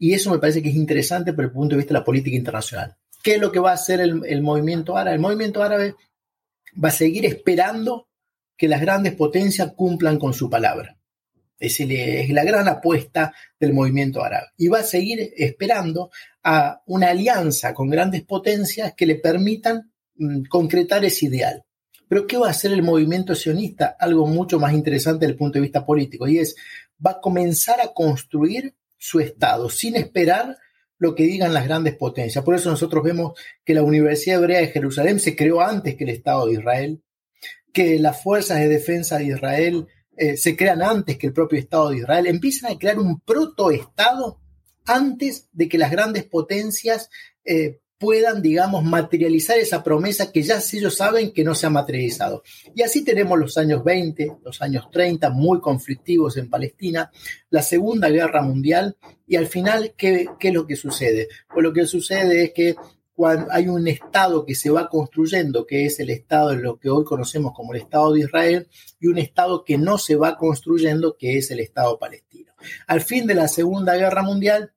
Y 0.00 0.14
eso 0.14 0.32
me 0.32 0.40
parece 0.40 0.64
que 0.64 0.70
es 0.70 0.74
interesante 0.74 1.32
por 1.32 1.44
el 1.44 1.52
punto 1.52 1.76
de 1.76 1.76
vista 1.76 1.94
de 1.94 2.00
la 2.00 2.04
política 2.04 2.36
internacional. 2.36 2.96
¿Qué 3.22 3.36
es 3.36 3.40
lo 3.40 3.52
que 3.52 3.60
va 3.60 3.70
a 3.70 3.74
hacer 3.74 4.00
el, 4.00 4.42
movimiento 4.42 4.96
árabe? 4.96 5.14
El 5.14 5.22
movimiento 5.22 5.62
árabe 5.62 5.94
va 6.82 6.88
a 6.88 6.90
seguir 6.90 7.24
esperando 7.24 8.08
que 8.56 8.66
las 8.66 8.80
grandes 8.80 9.14
potencias 9.14 9.74
cumplan 9.76 10.18
con 10.18 10.34
su 10.34 10.50
palabra. 10.50 10.98
Es, 11.56 11.78
la 12.30 12.42
gran 12.42 12.66
apuesta 12.66 13.32
del 13.60 13.74
movimiento 13.74 14.24
árabe. 14.24 14.48
Y 14.58 14.66
va 14.66 14.80
a 14.80 14.82
seguir 14.82 15.32
esperando 15.36 16.10
a 16.44 16.82
una 16.86 17.08
alianza 17.08 17.72
con 17.72 17.88
grandes 17.88 18.22
potencias 18.22 18.94
que 18.94 19.06
le 19.06 19.16
permitan 19.16 19.90
mm, 20.16 20.44
concretar 20.44 21.04
ese 21.04 21.26
ideal. 21.26 21.64
Pero 22.06 22.26
¿qué 22.26 22.36
va 22.36 22.48
a 22.48 22.50
hacer 22.50 22.72
el 22.72 22.82
movimiento 22.82 23.34
sionista? 23.34 23.96
Algo 23.98 24.26
mucho 24.26 24.60
más 24.60 24.74
interesante 24.74 25.20
desde 25.20 25.32
el 25.32 25.38
punto 25.38 25.54
de 25.54 25.62
vista 25.62 25.86
político, 25.86 26.28
y 26.28 26.38
es, 26.38 26.54
va 27.04 27.12
a 27.12 27.20
comenzar 27.20 27.80
a 27.80 27.92
construir 27.92 28.74
su 28.98 29.20
Estado 29.20 29.68
sin 29.70 29.96
esperar 29.96 30.56
lo 30.98 31.14
que 31.14 31.24
digan 31.24 31.54
las 31.54 31.64
grandes 31.64 31.96
potencias. 31.96 32.44
Por 32.44 32.54
eso 32.54 32.70
nosotros 32.70 33.02
vemos 33.02 33.38
que 33.64 33.74
la 33.74 33.82
Universidad 33.82 34.38
Hebrea 34.38 34.60
de 34.60 34.68
Jerusalén 34.68 35.18
se 35.18 35.34
creó 35.34 35.60
antes 35.60 35.96
que 35.96 36.04
el 36.04 36.10
Estado 36.10 36.46
de 36.46 36.54
Israel, 36.54 37.02
que 37.72 37.98
las 37.98 38.22
fuerzas 38.22 38.60
de 38.60 38.68
defensa 38.68 39.18
de 39.18 39.24
Israel 39.24 39.86
eh, 40.16 40.36
se 40.36 40.56
crean 40.56 40.82
antes 40.82 41.18
que 41.18 41.26
el 41.26 41.32
propio 41.32 41.58
Estado 41.58 41.90
de 41.90 41.98
Israel, 41.98 42.26
empiezan 42.26 42.72
a 42.72 42.78
crear 42.78 42.98
un 42.98 43.20
protoestado 43.20 44.40
antes 44.84 45.48
de 45.52 45.68
que 45.68 45.78
las 45.78 45.90
grandes 45.90 46.24
potencias 46.24 47.10
eh, 47.44 47.80
puedan, 47.98 48.42
digamos, 48.42 48.84
materializar 48.84 49.58
esa 49.58 49.82
promesa 49.82 50.30
que 50.30 50.42
ya 50.42 50.58
ellos 50.72 50.96
saben 50.96 51.32
que 51.32 51.44
no 51.44 51.54
se 51.54 51.66
ha 51.66 51.70
materializado. 51.70 52.42
Y 52.74 52.82
así 52.82 53.02
tenemos 53.02 53.38
los 53.38 53.56
años 53.56 53.82
20, 53.82 54.38
los 54.44 54.60
años 54.60 54.90
30, 54.90 55.30
muy 55.30 55.60
conflictivos 55.60 56.36
en 56.36 56.50
Palestina, 56.50 57.10
la 57.50 57.62
Segunda 57.62 58.10
Guerra 58.10 58.42
Mundial, 58.42 58.96
y 59.26 59.36
al 59.36 59.46
final, 59.46 59.94
¿qué, 59.96 60.28
qué 60.38 60.48
es 60.48 60.54
lo 60.54 60.66
que 60.66 60.76
sucede? 60.76 61.28
Pues 61.48 61.62
lo 61.62 61.72
que 61.72 61.86
sucede 61.86 62.44
es 62.44 62.52
que 62.52 62.76
hay 63.50 63.68
un 63.68 63.86
Estado 63.86 64.44
que 64.44 64.54
se 64.54 64.70
va 64.70 64.88
construyendo, 64.88 65.66
que 65.66 65.86
es 65.86 66.00
el 66.00 66.10
Estado 66.10 66.50
de 66.50 66.56
lo 66.56 66.78
que 66.78 66.90
hoy 66.90 67.04
conocemos 67.04 67.52
como 67.54 67.72
el 67.72 67.80
Estado 67.80 68.12
de 68.12 68.20
Israel, 68.20 68.68
y 68.98 69.06
un 69.06 69.18
Estado 69.18 69.64
que 69.64 69.78
no 69.78 69.98
se 69.98 70.16
va 70.16 70.36
construyendo, 70.36 71.16
que 71.16 71.38
es 71.38 71.50
el 71.50 71.60
Estado 71.60 71.98
palestino. 71.98 72.52
Al 72.86 73.00
fin 73.00 73.26
de 73.26 73.34
la 73.34 73.48
Segunda 73.48 73.94
Guerra 73.96 74.22
Mundial, 74.22 74.72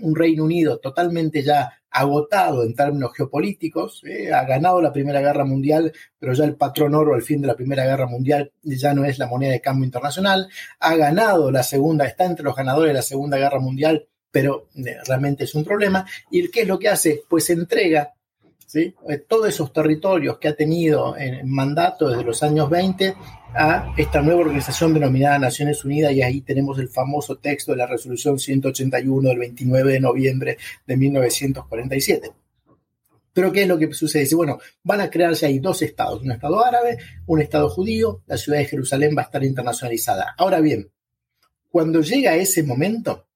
un 0.00 0.16
Reino 0.16 0.44
Unido 0.44 0.78
totalmente 0.78 1.42
ya 1.42 1.80
agotado 1.90 2.62
en 2.64 2.74
términos 2.74 3.12
geopolíticos, 3.16 4.02
eh, 4.04 4.32
ha 4.32 4.44
ganado 4.44 4.80
la 4.80 4.92
Primera 4.92 5.20
Guerra 5.20 5.44
Mundial, 5.44 5.92
pero 6.18 6.32
ya 6.34 6.44
el 6.44 6.56
patrón 6.56 6.94
oro 6.94 7.14
al 7.14 7.22
fin 7.22 7.40
de 7.40 7.48
la 7.48 7.56
Primera 7.56 7.84
Guerra 7.84 8.06
Mundial 8.06 8.52
ya 8.62 8.94
no 8.94 9.04
es 9.04 9.18
la 9.18 9.26
moneda 9.26 9.52
de 9.52 9.60
cambio 9.60 9.84
internacional, 9.84 10.48
ha 10.78 10.94
ganado 10.94 11.50
la 11.50 11.62
Segunda, 11.62 12.06
está 12.06 12.24
entre 12.24 12.44
los 12.44 12.54
ganadores 12.54 12.90
de 12.90 12.94
la 12.94 13.02
Segunda 13.02 13.38
Guerra 13.38 13.58
Mundial, 13.58 14.06
pero 14.30 14.68
eh, 14.76 14.96
realmente 15.06 15.44
es 15.44 15.54
un 15.54 15.64
problema. 15.64 16.06
¿Y 16.30 16.48
qué 16.48 16.62
es 16.62 16.68
lo 16.68 16.78
que 16.78 16.88
hace? 16.88 17.22
Pues 17.28 17.50
entrega 17.50 18.12
¿sí? 18.70 18.94
Eh, 19.08 19.18
todos 19.26 19.48
esos 19.48 19.72
territorios 19.72 20.38
que 20.38 20.46
ha 20.46 20.54
tenido 20.54 21.16
en 21.16 21.48
mandato 21.50 22.08
desde 22.08 22.22
los 22.22 22.40
años 22.44 22.70
20 22.70 23.14
a 23.52 23.92
esta 23.96 24.22
nueva 24.22 24.42
organización 24.42 24.94
denominada 24.94 25.40
Naciones 25.40 25.84
Unidas 25.84 26.12
y 26.12 26.22
ahí 26.22 26.40
tenemos 26.42 26.78
el 26.78 26.88
famoso 26.88 27.38
texto 27.38 27.72
de 27.72 27.78
la 27.78 27.86
resolución 27.86 28.38
181 28.38 29.28
del 29.28 29.38
29 29.38 29.92
de 29.92 30.00
noviembre 30.00 30.58
de 30.86 30.96
1947. 30.96 32.30
Pero 33.32 33.50
¿qué 33.50 33.62
es 33.62 33.68
lo 33.68 33.78
que 33.78 33.92
sucede? 33.92 34.28
bueno, 34.36 34.60
van 34.84 35.00
a 35.00 35.10
crearse 35.10 35.46
ahí 35.46 35.58
dos 35.58 35.82
estados, 35.82 36.22
un 36.22 36.30
estado 36.30 36.64
árabe, 36.64 36.98
un 37.26 37.40
estado 37.40 37.68
judío, 37.68 38.22
la 38.26 38.36
ciudad 38.36 38.58
de 38.58 38.66
Jerusalén 38.66 39.16
va 39.16 39.22
a 39.22 39.24
estar 39.24 39.42
internacionalizada. 39.42 40.34
Ahora 40.38 40.60
bien, 40.60 40.90
cuando 41.70 42.02
llega 42.02 42.36
ese 42.36 42.62
momento, 42.62 43.26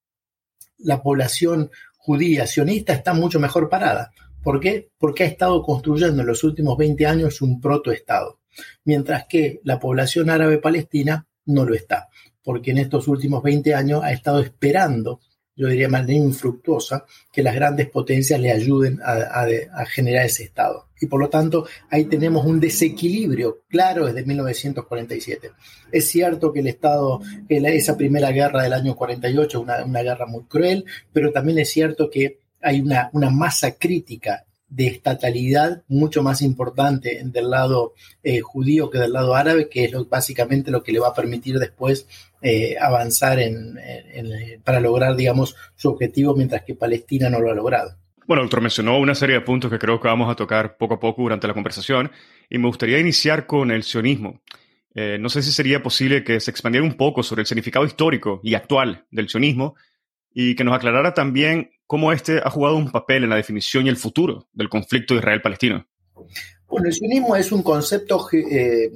la 0.78 1.02
población 1.02 1.70
judía 1.96 2.46
sionista 2.46 2.92
está 2.92 3.14
mucho 3.14 3.40
mejor 3.40 3.68
parada. 3.68 4.12
¿Por 4.42 4.60
qué? 4.60 4.90
Porque 4.98 5.24
ha 5.24 5.26
estado 5.26 5.62
construyendo 5.62 6.20
en 6.20 6.28
los 6.28 6.44
últimos 6.44 6.76
20 6.76 7.06
años 7.06 7.40
un 7.40 7.60
protoestado 7.60 8.40
mientras 8.84 9.26
que 9.26 9.60
la 9.64 9.78
población 9.78 10.30
árabe 10.30 10.58
palestina 10.58 11.26
no 11.46 11.64
lo 11.64 11.74
está, 11.74 12.08
porque 12.42 12.70
en 12.70 12.78
estos 12.78 13.08
últimos 13.08 13.42
20 13.42 13.74
años 13.74 14.02
ha 14.02 14.12
estado 14.12 14.40
esperando, 14.40 15.20
yo 15.56 15.68
diría 15.68 15.88
más 15.88 16.02
manera 16.02 16.24
infructuosa, 16.24 17.04
que 17.32 17.42
las 17.42 17.54
grandes 17.54 17.88
potencias 17.88 18.40
le 18.40 18.50
ayuden 18.50 19.00
a, 19.04 19.84
generar 19.86 20.26
ese 20.26 20.44
Estado. 20.44 20.88
Y 21.04 21.06
por 21.06 21.20
lo 21.20 21.28
tanto 21.28 21.66
ahí 21.90 22.06
tenemos 22.06 22.44
un 22.46 22.58
desequilibrio 22.58 23.62
claro 23.68 24.06
desde 24.06 24.24
1947. 24.24 25.50
Es 25.92 26.08
cierto 26.08 26.52
que 26.52 26.60
el 26.60 26.66
Estado, 26.66 27.20
que 27.48 27.58
esa 27.58 27.96
primera 27.96 28.30
guerra 28.32 28.62
del 28.62 28.72
año 28.72 28.96
48 28.96 29.60
una, 29.60 29.84
una 29.84 30.02
guerra 30.02 30.26
muy 30.26 30.44
cruel, 30.44 30.84
pero 31.12 31.30
también 31.30 31.58
es 31.58 31.70
cierto 31.70 32.10
que 32.10 32.38
hay 32.62 32.80
una, 32.80 33.10
una 33.12 33.30
masa 33.30 33.72
crítica 33.72 34.46
de 34.66 34.86
estatalidad 34.86 35.82
mucho 35.86 36.22
más 36.22 36.42
importante 36.42 37.20
del 37.22 37.50
lado 37.50 37.92
eh, 38.22 38.40
judío 38.40 38.90
que 38.90 38.98
del 38.98 39.12
lado 39.12 39.34
árabe, 39.34 39.68
que 39.68 39.84
es 39.84 39.92
básicamente 40.08 40.70
lo 40.70 40.82
que 40.82 40.92
le 40.92 40.98
va 40.98 41.08
a 41.08 41.14
permitir 41.14 41.58
después 41.58 42.08
eh, 42.42 42.76
avanzar 42.80 43.38
en, 43.38 43.78
para 44.64 44.80
lograr, 44.80 45.14
digamos, 45.14 45.54
su 45.76 45.90
objetivo, 45.90 46.34
mientras 46.34 46.64
que 46.64 46.74
Palestina 46.74 47.30
no 47.30 47.40
lo 47.40 47.50
ha 47.50 47.54
logrado. 47.54 47.96
Bueno, 48.26 48.42
doctor, 48.42 48.62
mencionó 48.62 48.98
una 48.98 49.14
serie 49.14 49.36
de 49.36 49.42
puntos 49.42 49.70
que 49.70 49.78
creo 49.78 50.00
que 50.00 50.08
vamos 50.08 50.30
a 50.30 50.34
tocar 50.34 50.78
poco 50.78 50.94
a 50.94 51.00
poco 51.00 51.22
durante 51.22 51.46
la 51.46 51.52
conversación 51.52 52.10
y 52.48 52.58
me 52.58 52.68
gustaría 52.68 52.98
iniciar 52.98 53.46
con 53.46 53.70
el 53.70 53.82
sionismo. 53.82 54.40
Eh, 54.94 55.18
no 55.20 55.28
sé 55.28 55.42
si 55.42 55.52
sería 55.52 55.82
posible 55.82 56.24
que 56.24 56.40
se 56.40 56.50
expandiera 56.50 56.86
un 56.86 56.94
poco 56.94 57.22
sobre 57.22 57.42
el 57.42 57.46
significado 57.46 57.84
histórico 57.84 58.40
y 58.42 58.54
actual 58.54 59.06
del 59.10 59.28
sionismo 59.28 59.74
y 60.32 60.54
que 60.54 60.64
nos 60.64 60.74
aclarara 60.74 61.12
también 61.12 61.70
cómo 61.86 62.12
este 62.12 62.38
ha 62.42 62.48
jugado 62.48 62.76
un 62.76 62.90
papel 62.90 63.24
en 63.24 63.30
la 63.30 63.36
definición 63.36 63.86
y 63.86 63.90
el 63.90 63.96
futuro 63.96 64.48
del 64.52 64.68
conflicto 64.68 65.14
Israel-Palestino. 65.14 65.86
Bueno, 66.66 66.88
el 66.88 66.94
sionismo 66.94 67.36
es 67.36 67.52
un 67.52 67.62
concepto 67.62 68.26
eh, 68.32 68.90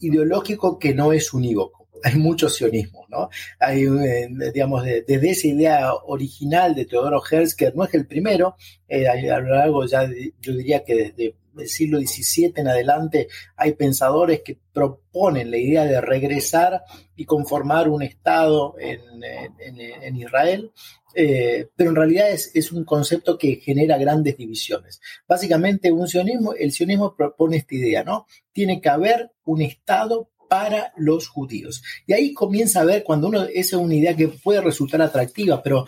ideológico 0.00 0.78
que 0.78 0.94
no 0.94 1.12
es 1.12 1.32
unívoco. 1.34 1.77
Hay 2.04 2.16
mucho 2.16 2.48
sionismo, 2.48 3.06
¿no? 3.08 3.28
Hay, 3.58 3.84
eh, 3.84 4.28
digamos, 4.52 4.84
desde 4.84 5.30
esa 5.30 5.46
idea 5.48 5.94
original 5.94 6.74
de 6.74 6.84
Teodoro 6.84 7.22
Herzl, 7.28 7.72
no 7.74 7.84
es 7.84 7.94
el 7.94 8.06
primero, 8.06 8.56
eh, 8.88 9.08
a 9.08 9.40
lo 9.40 9.54
largo 9.54 9.84
ya, 9.86 10.08
yo 10.40 10.52
diría 10.52 10.84
que 10.84 10.94
desde 10.94 11.34
el 11.58 11.68
siglo 11.68 11.98
XVII 11.98 12.52
en 12.56 12.68
adelante 12.68 13.28
hay 13.56 13.72
pensadores 13.72 14.42
que 14.44 14.58
proponen 14.72 15.50
la 15.50 15.58
idea 15.58 15.84
de 15.84 16.00
regresar 16.00 16.82
y 17.16 17.24
conformar 17.24 17.88
un 17.88 18.02
Estado 18.02 18.76
en, 18.78 19.00
en 19.20 20.16
Israel 20.16 20.72
eh, 21.14 21.68
pero 21.74 21.90
en 21.90 21.96
realidad 21.96 22.28
es, 22.30 22.72
un 22.72 22.84
concepto 22.84 23.38
que 23.38 23.56
genera 23.56 23.98
grandes 23.98 24.36
divisiones. 24.36 25.00
Básicamente, 25.26 25.90
un 25.90 26.06
sionismo, 26.06 26.52
el 26.54 26.70
sionismo 26.70 27.16
propone 27.16 27.56
esta 27.56 27.74
idea, 27.74 28.04
¿no? 28.04 28.26
Tiene 28.52 28.80
que 28.80 28.88
haber 28.88 29.32
un 29.44 29.62
Estado 29.62 30.30
para 30.48 30.92
los 30.96 31.28
judíos. 31.28 31.82
Y 32.06 32.12
ahí 32.12 32.32
comienza 32.32 32.80
a 32.80 32.84
ver, 32.84 33.04
cuando 33.04 33.28
uno, 33.28 33.42
esa 33.42 33.76
es 33.76 33.82
una 33.82 33.94
idea 33.94 34.16
que 34.16 34.28
puede 34.28 34.60
resultar 34.60 35.02
atractiva, 35.02 35.62
pero 35.62 35.86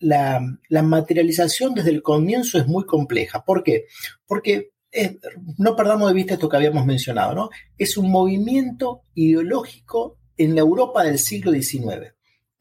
la, 0.00 0.40
materialización 0.82 1.74
desde 1.74 1.90
el 1.90 2.02
comienzo 2.02 2.58
es 2.58 2.66
muy 2.66 2.84
compleja. 2.84 3.44
¿Por 3.44 3.62
qué? 3.62 3.86
Porque 4.26 4.72
eh, 4.90 5.18
no 5.58 5.76
perdamos 5.76 6.08
de 6.08 6.14
vista 6.14 6.34
esto 6.34 6.48
que 6.48 6.56
habíamos 6.56 6.84
mencionado, 6.84 7.34
¿no? 7.34 7.50
Es 7.78 7.96
un 7.96 8.10
movimiento 8.10 9.02
ideológico 9.14 10.18
en 10.36 10.54
la 10.54 10.60
Europa 10.60 11.04
del 11.04 11.18
siglo 11.18 11.52
XIX 11.52 12.12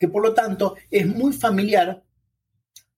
que 0.01 0.07
por 0.07 0.23
lo 0.23 0.33
tanto 0.33 0.75
es 0.89 1.05
muy 1.05 1.31
familiar 1.31 2.03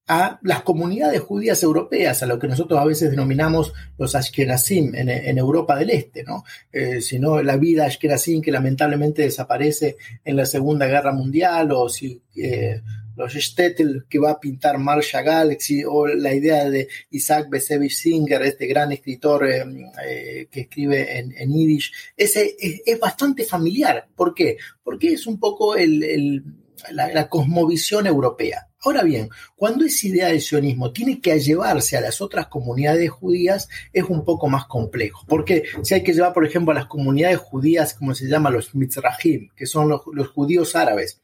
a 0.07 0.39
las 0.43 0.63
comunidades 0.63 1.21
judías 1.21 1.63
europeas, 1.63 2.21
a 2.21 2.25
lo 2.25 2.37
que 2.37 2.47
nosotros 2.47 2.79
a 2.79 2.85
veces 2.85 3.11
denominamos 3.11 3.73
los 3.97 4.15
Ashkenazim 4.15 4.93
en, 4.95 5.37
Europa 5.37 5.77
del 5.77 5.91
Este, 5.91 6.23
¿no? 6.23 6.43
Eh, 6.71 7.01
sino 7.01 7.41
la 7.41 7.55
vida 7.55 7.85
Ashkenazim 7.85 8.41
que 8.41 8.51
lamentablemente 8.51 9.21
desaparece 9.21 9.95
en 10.25 10.35
la 10.35 10.45
Segunda 10.45 10.87
Guerra 10.87 11.13
Mundial, 11.13 11.71
o 11.71 11.87
si 11.87 12.21
eh, 12.35 12.81
los 13.15 13.33
Stettel 13.33 14.05
que 14.09 14.19
va 14.19 14.31
a 14.31 14.39
pintar 14.39 14.77
Marshall 14.77 15.23
Galaxy, 15.23 15.83
o 15.85 16.07
la 16.07 16.33
idea 16.33 16.69
de 16.69 16.89
Isaac 17.11 17.47
Besevich 17.49 17.95
Singer, 17.95 18.41
este 18.41 18.67
gran 18.67 18.91
escritor 18.91 19.47
eh, 19.49 20.47
que 20.51 20.61
escribe 20.61 21.17
en, 21.17 21.33
en 21.37 21.53
Yiddish, 21.53 21.93
es, 22.17 22.99
bastante 22.99 23.45
familiar. 23.45 24.07
¿Por 24.15 24.33
qué? 24.33 24.57
Porque 24.83 25.13
es 25.13 25.27
un 25.27 25.39
poco 25.39 25.75
el 25.77 26.43
la, 26.91 27.29
cosmovisión 27.29 28.07
europea. 28.07 28.67
Ahora 28.83 29.03
bien, 29.03 29.29
cuando 29.55 29.85
esa 29.85 30.07
idea 30.07 30.27
de 30.27 30.41
sionismo 30.41 30.91
tiene 30.91 31.21
que 31.21 31.39
llevarse 31.39 31.95
a 31.95 32.01
las 32.01 32.19
otras 32.19 32.47
comunidades 32.47 33.09
judías, 33.09 33.69
es 33.93 34.03
un 34.03 34.25
poco 34.25 34.49
más 34.49 34.65
complejo. 34.65 35.25
Porque 35.27 35.63
si 35.83 35.93
hay 35.93 36.03
que 36.03 36.13
llevar, 36.13 36.33
por 36.33 36.45
ejemplo, 36.45 36.71
a 36.71 36.75
las 36.75 36.87
comunidades 36.87 37.37
judías, 37.37 37.93
como 37.93 38.13
se 38.13 38.27
llama 38.27 38.49
los 38.49 38.75
Mitzrahim, 38.75 39.49
que 39.55 39.65
son 39.65 39.87
los, 39.87 40.27
judíos 40.33 40.75
árabes, 40.75 41.21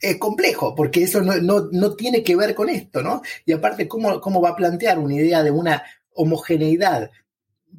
es 0.00 0.16
complejo, 0.18 0.74
porque 0.74 1.02
eso 1.02 1.22
no, 1.22 1.96
tiene 1.96 2.22
que 2.22 2.36
ver 2.36 2.54
con 2.54 2.68
esto, 2.68 3.02
¿no? 3.02 3.22
Y 3.46 3.52
aparte, 3.52 3.88
¿cómo, 3.88 4.20
cómo 4.20 4.42
va 4.42 4.50
a 4.50 4.56
plantear 4.56 4.98
una 4.98 5.14
idea 5.14 5.42
de 5.42 5.50
una 5.50 5.82
homogeneidad 6.12 7.10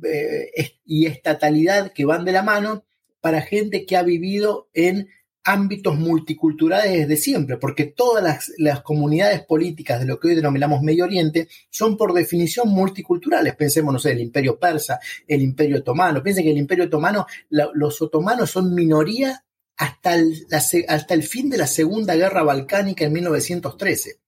eh, 0.04 0.52
y 0.86 1.06
estatalidad 1.06 1.94
que 1.94 2.06
van 2.06 2.26
de 2.26 2.32
la 2.32 2.42
mano 2.42 2.84
para 3.22 3.42
gente 3.42 3.86
que 3.86 3.96
ha 3.96 4.04
vivido 4.04 4.70
en 4.74 5.10
ámbitos 5.50 5.98
multiculturales 5.98 6.92
desde 6.92 7.18
siempre, 7.18 7.58
porque 7.58 7.86
todas 7.86 8.52
las, 8.58 8.82
comunidades 8.82 9.42
políticas 9.42 10.00
de 10.00 10.06
lo 10.06 10.20
que 10.20 10.30
hoy 10.30 10.36
denominamos 10.36 10.82
Medio 10.82 11.06
Oriente 11.06 11.48
son 11.70 11.98
por 11.98 12.14
definición 12.14 12.70
multiculturales. 12.70 13.56
Pensemos, 13.56 13.92
no 13.92 14.00
sé, 14.00 14.12
el 14.12 14.22
imperio 14.22 14.60
persa, 14.60 15.00
el 15.28 15.42
imperio 15.42 15.78
otomano. 15.78 16.22
Piensen 16.22 16.44
que 16.44 16.52
el 16.52 16.58
imperio 16.58 16.86
otomano, 16.86 17.26
los 17.50 18.02
otomanos 18.02 18.52
son 18.52 18.76
minoría 18.76 19.44
hasta 19.78 20.16
el, 20.16 20.46
hasta 20.88 21.14
el 21.14 21.24
fin 21.24 21.50
de 21.50 21.58
la 21.58 21.68
Segunda 21.68 22.16
Guerra 22.16 22.44
Balcánica 22.44 23.06
en 23.06 23.14
1913. 23.14 24.20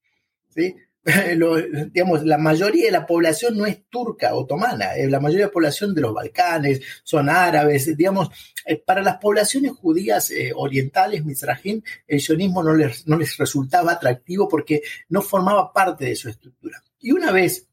¿sí? 0.48 0.74
digamos, 1.92 2.24
la 2.24 2.38
mayoría 2.38 2.86
de 2.86 2.92
la 2.92 3.06
población 3.06 3.56
no 3.56 3.66
es 3.66 3.88
turca, 3.88 4.34
otomana, 4.34 4.90
la 5.08 5.20
mayoría 5.20 5.46
de 5.46 5.50
la 5.50 5.52
población 5.52 5.94
de 5.94 6.00
los 6.00 6.14
Balcanes 6.14 6.80
son 7.02 7.28
árabes, 7.28 7.96
digamos, 7.96 8.28
eh, 8.64 8.76
para 8.76 9.02
las 9.02 9.16
poblaciones 9.16 9.72
judías 9.72 10.30
eh, 10.30 10.52
orientales, 10.54 11.24
Mizrahim, 11.24 11.82
el 12.06 12.20
sionismo 12.20 12.62
no 12.62 12.74
les, 12.74 13.06
no 13.06 13.18
les 13.18 13.36
resultaba 13.36 13.92
atractivo 13.92 14.48
porque 14.48 14.82
no 15.08 15.22
formaba 15.22 15.72
parte 15.72 16.04
de 16.04 16.14
su 16.14 16.28
estructura. 16.28 16.82
Y 17.00 17.10
una 17.10 17.32
vez 17.32 17.68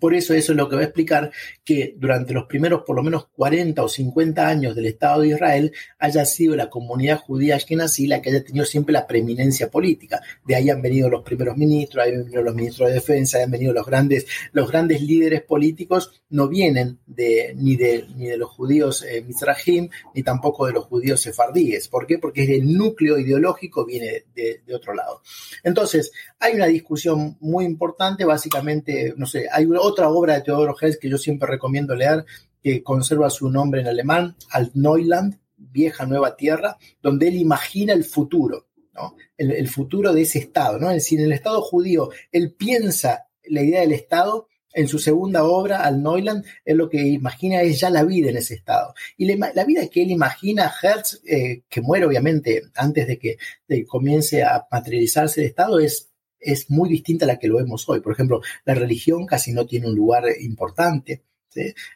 por 0.00 0.14
eso 0.14 0.34
eso 0.34 0.52
es 0.52 0.56
lo 0.56 0.68
que 0.68 0.76
va 0.76 0.82
a 0.82 0.86
explicar 0.86 1.30
que 1.64 1.94
durante 1.96 2.34
los 2.34 2.46
primeros 2.46 2.82
por 2.86 2.96
lo 2.96 3.02
menos 3.02 3.28
40 3.28 3.82
o 3.82 3.88
50 3.88 4.46
años 4.46 4.74
del 4.74 4.86
Estado 4.86 5.22
de 5.22 5.28
Israel 5.28 5.72
haya 5.98 6.24
sido 6.24 6.56
la 6.56 6.68
comunidad 6.68 7.20
judía 7.20 7.56
ashkenazí 7.56 8.06
la 8.06 8.20
que 8.20 8.30
haya 8.30 8.44
tenido 8.44 8.64
siempre 8.64 8.92
la 8.92 9.06
preeminencia 9.06 9.70
política. 9.70 10.20
De 10.44 10.54
ahí 10.54 10.70
han 10.70 10.82
venido 10.82 11.08
los 11.08 11.22
primeros 11.22 11.56
ministros, 11.56 12.04
ahí 12.04 12.12
han 12.12 12.24
venido 12.24 12.42
los 12.42 12.54
ministros 12.54 12.88
de 12.88 12.94
defensa, 12.94 13.42
han 13.42 13.50
venido 13.50 13.72
los 13.72 13.86
grandes, 13.86 14.26
los 14.52 14.70
grandes 14.70 15.02
líderes 15.02 15.42
políticos, 15.42 16.22
no 16.30 16.48
vienen 16.48 16.98
de, 17.06 17.54
ni, 17.56 17.76
de, 17.76 18.06
ni 18.16 18.26
de 18.26 18.36
los 18.36 18.50
judíos 18.50 19.02
eh, 19.02 19.22
mizrahim, 19.22 19.88
ni 20.14 20.22
tampoco 20.22 20.66
de 20.66 20.72
los 20.72 20.84
judíos 20.84 21.20
sefardíes. 21.20 21.88
¿Por 21.88 22.06
qué? 22.06 22.18
Porque 22.18 22.44
el 22.56 22.76
núcleo 22.76 23.18
ideológico 23.18 23.84
viene 23.84 24.24
de, 24.34 24.62
de 24.66 24.74
otro 24.74 24.94
lado. 24.94 25.22
Entonces, 25.62 26.12
hay 26.38 26.54
una 26.54 26.66
discusión 26.66 27.36
muy 27.40 27.64
importante, 27.64 28.24
básicamente, 28.24 29.14
no 29.16 29.26
sé, 29.26 29.46
hay 29.50 29.66
otra 29.76 30.08
obra 30.08 30.34
de 30.34 30.42
Teodoro 30.42 30.76
Hess 30.80 30.98
que 30.98 31.08
yo 31.08 31.18
siempre 31.18 31.48
recomiendo 31.48 31.94
leer, 31.94 32.24
que 32.62 32.82
conserva 32.82 33.30
su 33.30 33.50
nombre 33.50 33.80
en 33.80 33.88
alemán, 33.88 34.36
Alt-Neuland, 34.50 35.38
Vieja 35.56 36.06
Nueva 36.06 36.36
Tierra, 36.36 36.76
donde 37.02 37.28
él 37.28 37.36
imagina 37.36 37.92
el 37.92 38.04
futuro, 38.04 38.66
¿no? 38.94 39.14
El, 39.36 39.68
futuro 39.68 40.12
de 40.12 40.22
ese 40.22 40.38
Estado, 40.38 40.78
¿no? 40.78 40.90
Es 40.90 40.96
decir, 40.96 41.20
en 41.20 41.26
el 41.26 41.32
Estado 41.32 41.62
judío, 41.62 42.10
él 42.32 42.52
piensa 42.52 43.26
la 43.44 43.62
idea 43.62 43.80
del 43.80 43.92
Estado, 43.92 44.48
en 44.76 44.88
su 44.88 44.98
segunda 44.98 45.44
obra, 45.44 45.82
Al 45.82 46.02
Neuland, 46.02 46.44
él 46.64 46.76
lo 46.76 46.90
que 46.90 47.00
imagina 47.00 47.62
es 47.62 47.80
ya 47.80 47.88
la 47.88 48.04
vida 48.04 48.28
en 48.28 48.36
ese 48.36 48.54
estado. 48.54 48.92
Y 49.16 49.24
la, 49.34 49.64
vida 49.64 49.88
que 49.88 50.02
él 50.02 50.10
imagina, 50.10 50.70
Hertz, 50.82 51.22
eh, 51.24 51.62
que 51.66 51.80
muere 51.80 52.04
obviamente 52.04 52.62
antes 52.74 53.06
de 53.06 53.18
que, 53.18 53.38
de 53.66 53.76
que 53.78 53.86
comience 53.86 54.42
a 54.42 54.66
materializarse 54.70 55.40
el 55.40 55.46
estado, 55.46 55.80
es 55.80 56.10
es 56.46 56.70
muy 56.70 56.88
distinta 56.88 57.24
a 57.24 57.28
la 57.28 57.38
que 57.38 57.48
lo 57.48 57.56
vemos 57.56 57.88
hoy. 57.88 58.00
Por 58.00 58.12
ejemplo, 58.12 58.40
la 58.64 58.74
religión 58.74 59.26
casi 59.26 59.52
no 59.52 59.66
tiene 59.66 59.88
un 59.88 59.94
lugar 59.94 60.24
importante. 60.40 61.22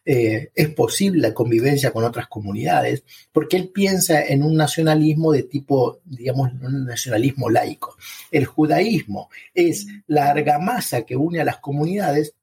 Eh, 0.04 0.50
es 0.54 0.68
posible 0.70 1.20
la 1.20 1.34
convivencia 1.34 1.92
con 1.92 2.04
otras 2.04 2.28
comunidades, 2.28 3.04
porque 3.32 3.56
él 3.56 3.68
piensa 3.68 4.24
en 4.24 4.42
un 4.42 4.56
nacionalismo 4.56 5.32
de 5.32 5.42
tipo, 5.42 6.00
digamos, 6.04 6.52
un 6.62 6.86
nacionalismo 6.86 7.50
laico. 7.50 7.96
El 8.30 8.46
judaísmo 8.46 9.28
es 9.54 9.86
la 10.06 10.30
argamasa 10.30 11.02
que 11.02 11.16
une 11.16 11.40
a 11.40 11.44
las 11.44 11.58
comunidades, 11.58 12.34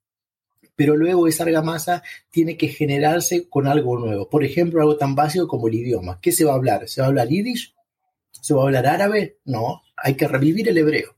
pero 0.76 0.96
luego 0.96 1.28
esa 1.28 1.44
argamasa 1.44 2.04
tiene 2.30 2.56
que 2.56 2.68
generarse 2.68 3.50
con 3.50 3.68
algo 3.68 3.98
nuevo. 3.98 4.30
Por 4.30 4.44
ejemplo, 4.44 4.82
algo 4.82 4.98
tan 4.98 5.16
básico 5.16 5.48
como 5.48 5.68
el 5.68 5.76
idioma. 5.76 6.20
¿Qué 6.22 6.32
se 6.32 6.46
va 6.46 6.52
a 6.52 6.56
hablar? 6.56 6.88
¿Se 6.88 7.02
va 7.02 7.08
a 7.08 7.10
hablar 7.10 7.30
yiddish? 7.30 7.74
¿Se 8.30 8.54
va 8.54 8.62
a 8.62 8.66
hablar 8.66 8.86
árabe? 8.86 9.40
No, 9.46 9.82
hay 9.96 10.14
que 10.14 10.28
revivir 10.28 10.70
el 10.70 10.78
hebreo. 10.78 11.17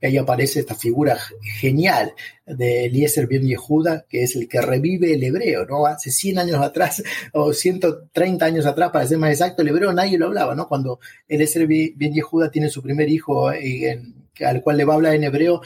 Y 0.00 0.06
ahí 0.06 0.16
aparece 0.16 0.60
esta 0.60 0.74
figura 0.74 1.18
genial 1.58 2.12
de 2.46 2.86
Eliezer 2.86 3.26
Ben 3.26 3.46
Yehuda, 3.46 4.06
que 4.08 4.22
es 4.22 4.36
el 4.36 4.48
que 4.48 4.60
revive 4.60 5.14
el 5.14 5.24
hebreo, 5.24 5.66
¿no? 5.66 5.86
Hace 5.86 6.10
100 6.10 6.38
años 6.38 6.60
atrás, 6.60 7.02
o 7.32 7.52
130 7.52 8.44
años 8.44 8.66
atrás, 8.66 8.90
para 8.90 9.06
ser 9.06 9.18
más 9.18 9.30
exacto, 9.30 9.62
el 9.62 9.68
hebreo 9.68 9.92
nadie 9.92 10.18
lo 10.18 10.26
hablaba, 10.26 10.54
¿no? 10.54 10.68
Cuando 10.68 11.00
Eliezer 11.26 11.66
Ben 11.66 12.14
Yehuda 12.14 12.50
tiene 12.50 12.68
su 12.68 12.82
primer 12.82 13.08
hijo, 13.08 13.52
eh, 13.52 14.00
al 14.44 14.62
cual 14.62 14.76
le 14.76 14.84
va 14.84 14.94
a 14.94 14.96
hablar 14.96 15.14
en 15.14 15.24
hebreo, 15.24 15.60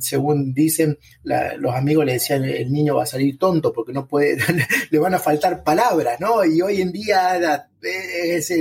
según 0.00 0.52
dicen, 0.52 0.98
los 1.22 1.74
amigos 1.74 2.04
le 2.04 2.14
decían, 2.14 2.44
el 2.44 2.70
niño 2.70 2.96
va 2.96 3.04
a 3.04 3.06
salir 3.06 3.38
tonto 3.38 3.72
porque 3.72 3.92
no 3.92 4.06
puede, 4.06 4.36
le 4.90 4.98
van 4.98 5.14
a 5.14 5.18
faltar 5.18 5.62
palabras, 5.62 6.20
¿no? 6.20 6.44
Y 6.44 6.60
hoy 6.60 6.80
en 6.80 6.92
día 6.92 7.66
es 7.82 8.52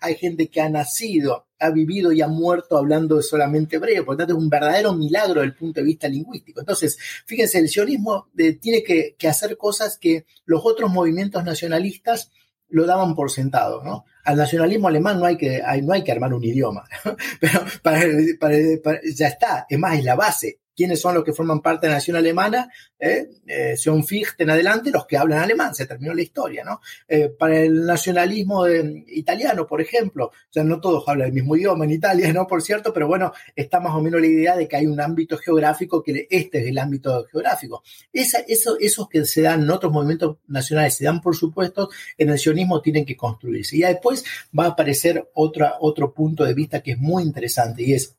hay 0.00 0.14
gente 0.16 0.48
que 0.48 0.60
ha 0.60 0.68
nacido, 0.68 1.46
ha 1.62 1.70
vivido 1.70 2.12
y 2.12 2.20
ha 2.20 2.28
muerto 2.28 2.76
hablando 2.76 3.22
solamente 3.22 3.76
hebreo, 3.76 4.04
por 4.04 4.14
lo 4.14 4.18
tanto 4.18 4.34
es 4.34 4.38
un 4.38 4.50
verdadero 4.50 4.92
milagro 4.94 5.40
desde 5.40 5.44
el 5.44 5.54
punto 5.54 5.80
de 5.80 5.86
vista 5.86 6.08
lingüístico. 6.08 6.60
Entonces, 6.60 6.98
fíjense, 7.24 7.58
el 7.58 7.68
sionismo 7.68 8.28
eh, 8.36 8.54
tiene 8.54 8.82
que, 8.82 9.16
hacer 9.28 9.56
cosas 9.56 9.98
que 9.98 10.26
los 10.44 10.62
otros 10.64 10.90
movimientos 10.90 11.44
nacionalistas 11.44 12.30
lo 12.68 12.86
daban 12.86 13.14
por 13.14 13.30
sentado, 13.30 13.82
¿no? 13.84 14.04
Al 14.24 14.36
nacionalismo 14.36 14.88
alemán 14.88 15.18
no 15.18 15.26
hay 15.26 15.36
que, 15.36 15.62
no 15.82 15.92
hay 15.92 16.02
que 16.02 16.12
armar 16.12 16.34
un 16.34 16.44
idioma, 16.44 16.84
pero 17.80 18.98
ya 19.14 19.28
está, 19.28 19.66
es 19.68 19.78
más, 19.78 19.98
es 19.98 20.04
la 20.04 20.14
base 20.14 20.61
quiénes 20.82 21.00
son 21.00 21.14
los 21.14 21.22
que 21.22 21.32
forman 21.32 21.60
parte 21.60 21.86
de 21.86 21.92
la 21.92 21.98
nación 21.98 22.16
alemana, 22.16 22.68
¿eh? 22.98 23.30
eh 23.46 23.76
son 23.76 24.02
Fichte 24.02 24.42
en 24.42 24.50
adelante, 24.50 24.90
los 24.90 25.06
que 25.06 25.16
hablan 25.16 25.38
alemán, 25.38 25.76
se 25.76 25.86
terminó 25.86 26.12
la 26.12 26.22
historia, 26.22 26.64
¿no? 26.64 26.80
Eh, 27.06 27.28
para 27.28 27.60
el 27.60 27.86
nacionalismo 27.86 28.66
italiano, 28.66 29.64
por 29.64 29.80
ejemplo, 29.80 30.24
o 30.24 30.32
sea, 30.50 30.64
no 30.64 30.80
todos 30.80 31.04
hablan 31.06 31.28
el 31.28 31.32
mismo 31.34 31.54
idioma 31.54 31.84
en 31.84 31.92
Italia, 31.92 32.32
¿no? 32.32 32.48
Por 32.48 32.62
cierto, 32.62 32.92
pero 32.92 33.06
bueno, 33.06 33.32
está 33.54 33.78
más 33.78 33.94
o 33.94 34.00
menos 34.00 34.20
la 34.20 34.26
idea 34.26 34.56
de 34.56 34.66
que 34.66 34.74
hay 34.74 34.86
un 34.86 35.00
ámbito 35.00 35.38
geográfico, 35.38 36.02
que 36.02 36.26
este 36.28 36.58
es 36.58 36.66
el 36.66 36.78
ámbito 36.78 37.28
geográfico. 37.30 37.84
Esos 38.12 39.08
que 39.08 39.24
se 39.24 39.42
dan 39.42 39.62
en 39.62 39.70
otros 39.70 39.92
movimientos 39.92 40.38
nacionales, 40.48 40.94
se 40.94 41.04
dan 41.04 41.20
por 41.20 41.36
supuesto, 41.36 41.90
en 42.18 42.30
el 42.30 42.40
sionismo 42.40 42.82
tienen 42.82 43.04
que 43.04 43.16
construirse. 43.16 43.76
Y 43.76 43.82
después 43.82 44.24
va 44.58 44.64
a 44.64 44.68
aparecer 44.70 45.30
otra, 45.34 45.76
otro 45.78 46.12
punto 46.12 46.42
de 46.42 46.54
vista 46.54 46.82
que 46.82 46.92
es 46.92 46.98
muy 46.98 47.22
interesante 47.22 47.84
y 47.84 47.94
es 47.94 48.16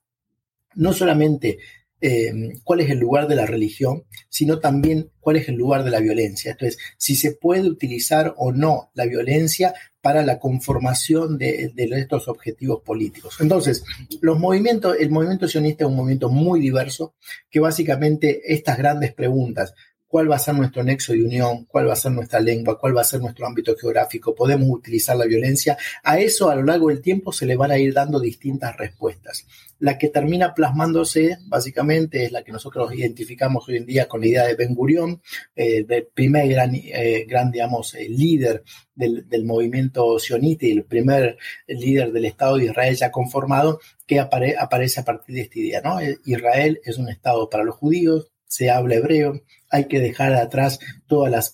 no 0.76 0.94
solamente 0.94 1.60
eh, 2.06 2.60
cuál 2.66 2.82
es 2.82 2.90
el 2.90 3.00
lugar 3.00 3.30
de 3.30 3.38
la 3.38 3.46
religión, 3.46 4.04
sino 4.28 4.60
también 4.60 5.10
cuál 5.22 5.38
es 5.38 5.48
el 5.48 5.56
lugar 5.56 5.86
de 5.86 5.92
la 5.92 6.02
violencia. 6.02 6.52
Entonces, 6.52 6.78
si 6.98 7.16
se 7.16 7.32
puede 7.32 7.62
utilizar 7.70 8.34
o 8.36 8.52
no 8.52 8.92
la 8.94 9.06
violencia 9.06 9.74
para 10.02 10.22
la 10.22 10.38
conformación 10.38 11.38
de, 11.38 11.72
estos 11.78 12.28
objetivos 12.28 12.82
políticos. 12.84 13.38
Entonces, 13.40 13.86
los 14.20 14.38
movimientos, 14.38 14.98
el 15.00 15.12
movimiento 15.12 15.48
sionista 15.48 15.86
es 15.86 15.90
un 15.90 15.96
movimiento 15.96 16.28
muy 16.28 16.60
diverso 16.60 17.16
que 17.50 17.62
básicamente 17.62 18.54
estas 18.54 18.78
grandes 18.78 19.14
preguntas, 19.14 19.74
cuál 20.06 20.30
va 20.30 20.36
a 20.36 20.40
ser 20.40 20.56
nuestro 20.56 20.84
nexo 20.84 21.14
de 21.14 21.24
unión, 21.24 21.66
cuál 21.66 21.88
va 21.88 21.94
a 21.94 21.96
ser 21.96 22.12
nuestra 22.12 22.40
lengua, 22.40 22.78
cuál 22.78 22.96
va 22.96 23.02
a 23.02 23.06
ser 23.06 23.22
nuestro 23.22 23.48
ámbito 23.48 23.76
geográfico, 23.76 24.36
podemos 24.36 24.70
utilizar 24.70 25.16
la 25.16 25.26
violencia. 25.26 25.76
A 26.04 26.20
eso 26.20 26.50
a 26.50 26.56
lo 26.56 26.64
largo 26.64 26.90
del 26.90 27.02
tiempo 27.02 27.32
se 27.32 27.46
le 27.46 27.56
van 27.56 27.72
a 27.72 27.80
ir 27.80 27.94
dando 27.94 28.20
distintas 28.20 28.78
respuestas. 28.78 29.48
La 29.84 29.98
que 29.98 30.08
termina 30.08 30.54
plasmándose 30.54 31.40
básicamente 31.48 32.24
es 32.24 32.32
la 32.32 32.42
que 32.42 32.54
nosotros 32.54 32.94
identificamos 32.96 33.68
hoy 33.68 33.76
en 33.76 33.86
día 33.86 34.08
con 34.08 34.22
la 34.22 34.28
idea 34.28 34.48
de 34.48 34.56
Ben 34.56 34.74
Gurion, 34.74 35.22
eh, 35.58 35.86
el 35.86 36.08
primer 36.08 36.48
gran, 36.48 36.74
eh, 36.74 37.26
gran 37.28 37.52
digamos, 37.52 37.94
eh, 37.96 38.08
líder 38.08 38.64
del, 38.96 39.44
movimiento 39.44 40.18
sionita 40.20 40.68
y 40.68 40.72
el 40.72 40.86
primer 40.86 41.38
líder 41.68 42.14
del 42.14 42.24
Estado 42.24 42.56
de 42.56 42.68
Israel 42.68 42.96
ya 42.96 43.12
conformado, 43.12 43.82
que 44.08 44.22
aparece 44.22 45.02
a 45.02 45.04
partir 45.04 45.36
de 45.36 45.42
esta 45.42 45.60
idea. 45.60 45.82
¿no? 45.82 45.98
Israel 46.24 46.80
es 46.86 46.98
un 46.98 47.10
Estado 47.10 47.50
para 47.50 47.66
los 47.66 47.76
judíos, 47.76 48.32
se 48.46 48.70
habla 48.70 48.96
hebreo, 48.96 49.42
hay 49.70 49.90
que 49.90 50.00
dejar 50.00 50.34
atrás 50.36 50.80
todas 51.08 51.30
las, 51.30 51.50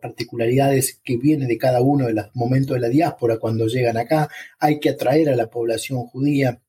particularidades 0.00 0.98
que 1.04 1.18
vienen 1.18 1.48
de 1.48 1.58
cada 1.58 1.82
uno 1.82 2.06
de 2.06 2.14
los 2.14 2.30
momentos 2.32 2.74
de 2.74 2.80
la 2.80 2.88
diáspora 2.88 3.36
cuando 3.38 3.66
llegan 3.66 3.98
acá, 3.98 4.30
hay 4.58 4.80
que 4.80 4.88
atraer 4.88 5.28
a 5.28 5.36
la 5.36 5.50
población 5.50 6.06
judía, 6.06 6.62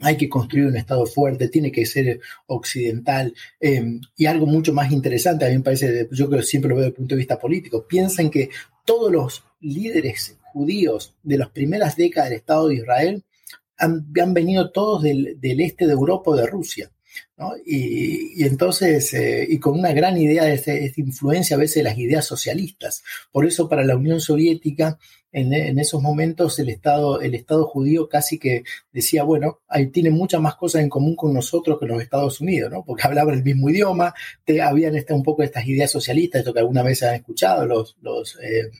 hay 0.00 0.16
que 0.16 0.28
construir 0.28 0.66
un 0.66 0.76
Estado 0.76 1.06
fuerte, 1.06 1.48
tiene 1.48 1.72
que 1.72 1.86
ser 1.86 2.20
occidental. 2.46 3.32
Eh, 3.60 4.00
y 4.16 4.26
algo 4.26 4.46
mucho 4.46 4.72
más 4.72 4.92
interesante, 4.92 5.44
a 5.44 5.48
mí 5.48 5.56
me 5.56 5.62
parece, 5.62 6.08
yo 6.12 6.28
creo 6.28 6.42
siempre 6.42 6.68
lo 6.68 6.76
veo 6.76 6.84
desde 6.84 6.90
el 6.90 6.96
punto 6.96 7.14
de 7.14 7.18
vista 7.18 7.38
político, 7.38 7.86
piensen 7.86 8.30
que 8.30 8.50
todos 8.84 9.10
los 9.10 9.44
líderes 9.60 10.36
judíos 10.52 11.14
de 11.22 11.38
las 11.38 11.50
primeras 11.50 11.96
décadas 11.96 12.30
del 12.30 12.38
Estado 12.38 12.68
de 12.68 12.76
Israel 12.76 13.24
han, 13.78 14.34
venido 14.34 14.70
todos 14.70 15.02
del, 15.02 15.38
del, 15.38 15.60
este 15.60 15.86
de 15.86 15.92
Europa 15.92 16.30
o 16.30 16.36
de 16.36 16.46
Rusia. 16.46 16.90
Y, 17.64 18.44
entonces, 18.44 19.12
eh, 19.12 19.46
y 19.48 19.58
con 19.58 19.78
una 19.78 19.92
gran 19.92 20.16
idea 20.16 20.44
de 20.44 20.54
esta, 20.54 20.72
influencia 21.00 21.56
a 21.56 21.58
veces 21.58 21.76
de 21.76 21.82
las 21.82 21.98
ideas 21.98 22.24
socialistas. 22.24 23.02
Por 23.30 23.46
eso 23.46 23.68
para 23.68 23.84
la 23.84 23.96
Unión 23.96 24.20
Soviética 24.20 24.98
en, 25.36 25.78
esos 25.78 26.00
momentos 26.00 26.58
el 26.60 26.70
Estado, 26.70 27.20
el 27.20 27.34
Estado 27.34 27.66
judío 27.66 28.08
casi 28.08 28.38
que 28.38 28.62
decía, 28.90 29.22
bueno, 29.22 29.60
ahí 29.68 29.88
tiene 29.88 30.08
muchas 30.08 30.40
más 30.40 30.54
cosas 30.56 30.80
en 30.80 30.88
común 30.88 31.14
con 31.14 31.34
nosotros 31.34 31.78
que 31.78 31.84
los 31.84 32.00
Estados 32.00 32.40
Unidos, 32.40 32.70
¿no? 32.72 32.82
Porque 32.82 33.02
hablaban 33.06 33.34
el 33.34 33.44
mismo 33.44 33.68
idioma, 33.68 34.14
te, 34.44 34.62
habían 34.62 34.96
este, 34.96 35.12
un 35.12 35.22
poco 35.22 35.42
estas 35.42 35.66
ideas 35.66 35.90
socialistas, 35.90 36.38
esto 36.38 36.54
que 36.54 36.60
alguna 36.60 36.82
vez 36.82 37.02
han 37.02 37.16
escuchado, 37.16 37.66
los, 37.66 37.98
los, 38.00 38.38
eh, 38.42 38.70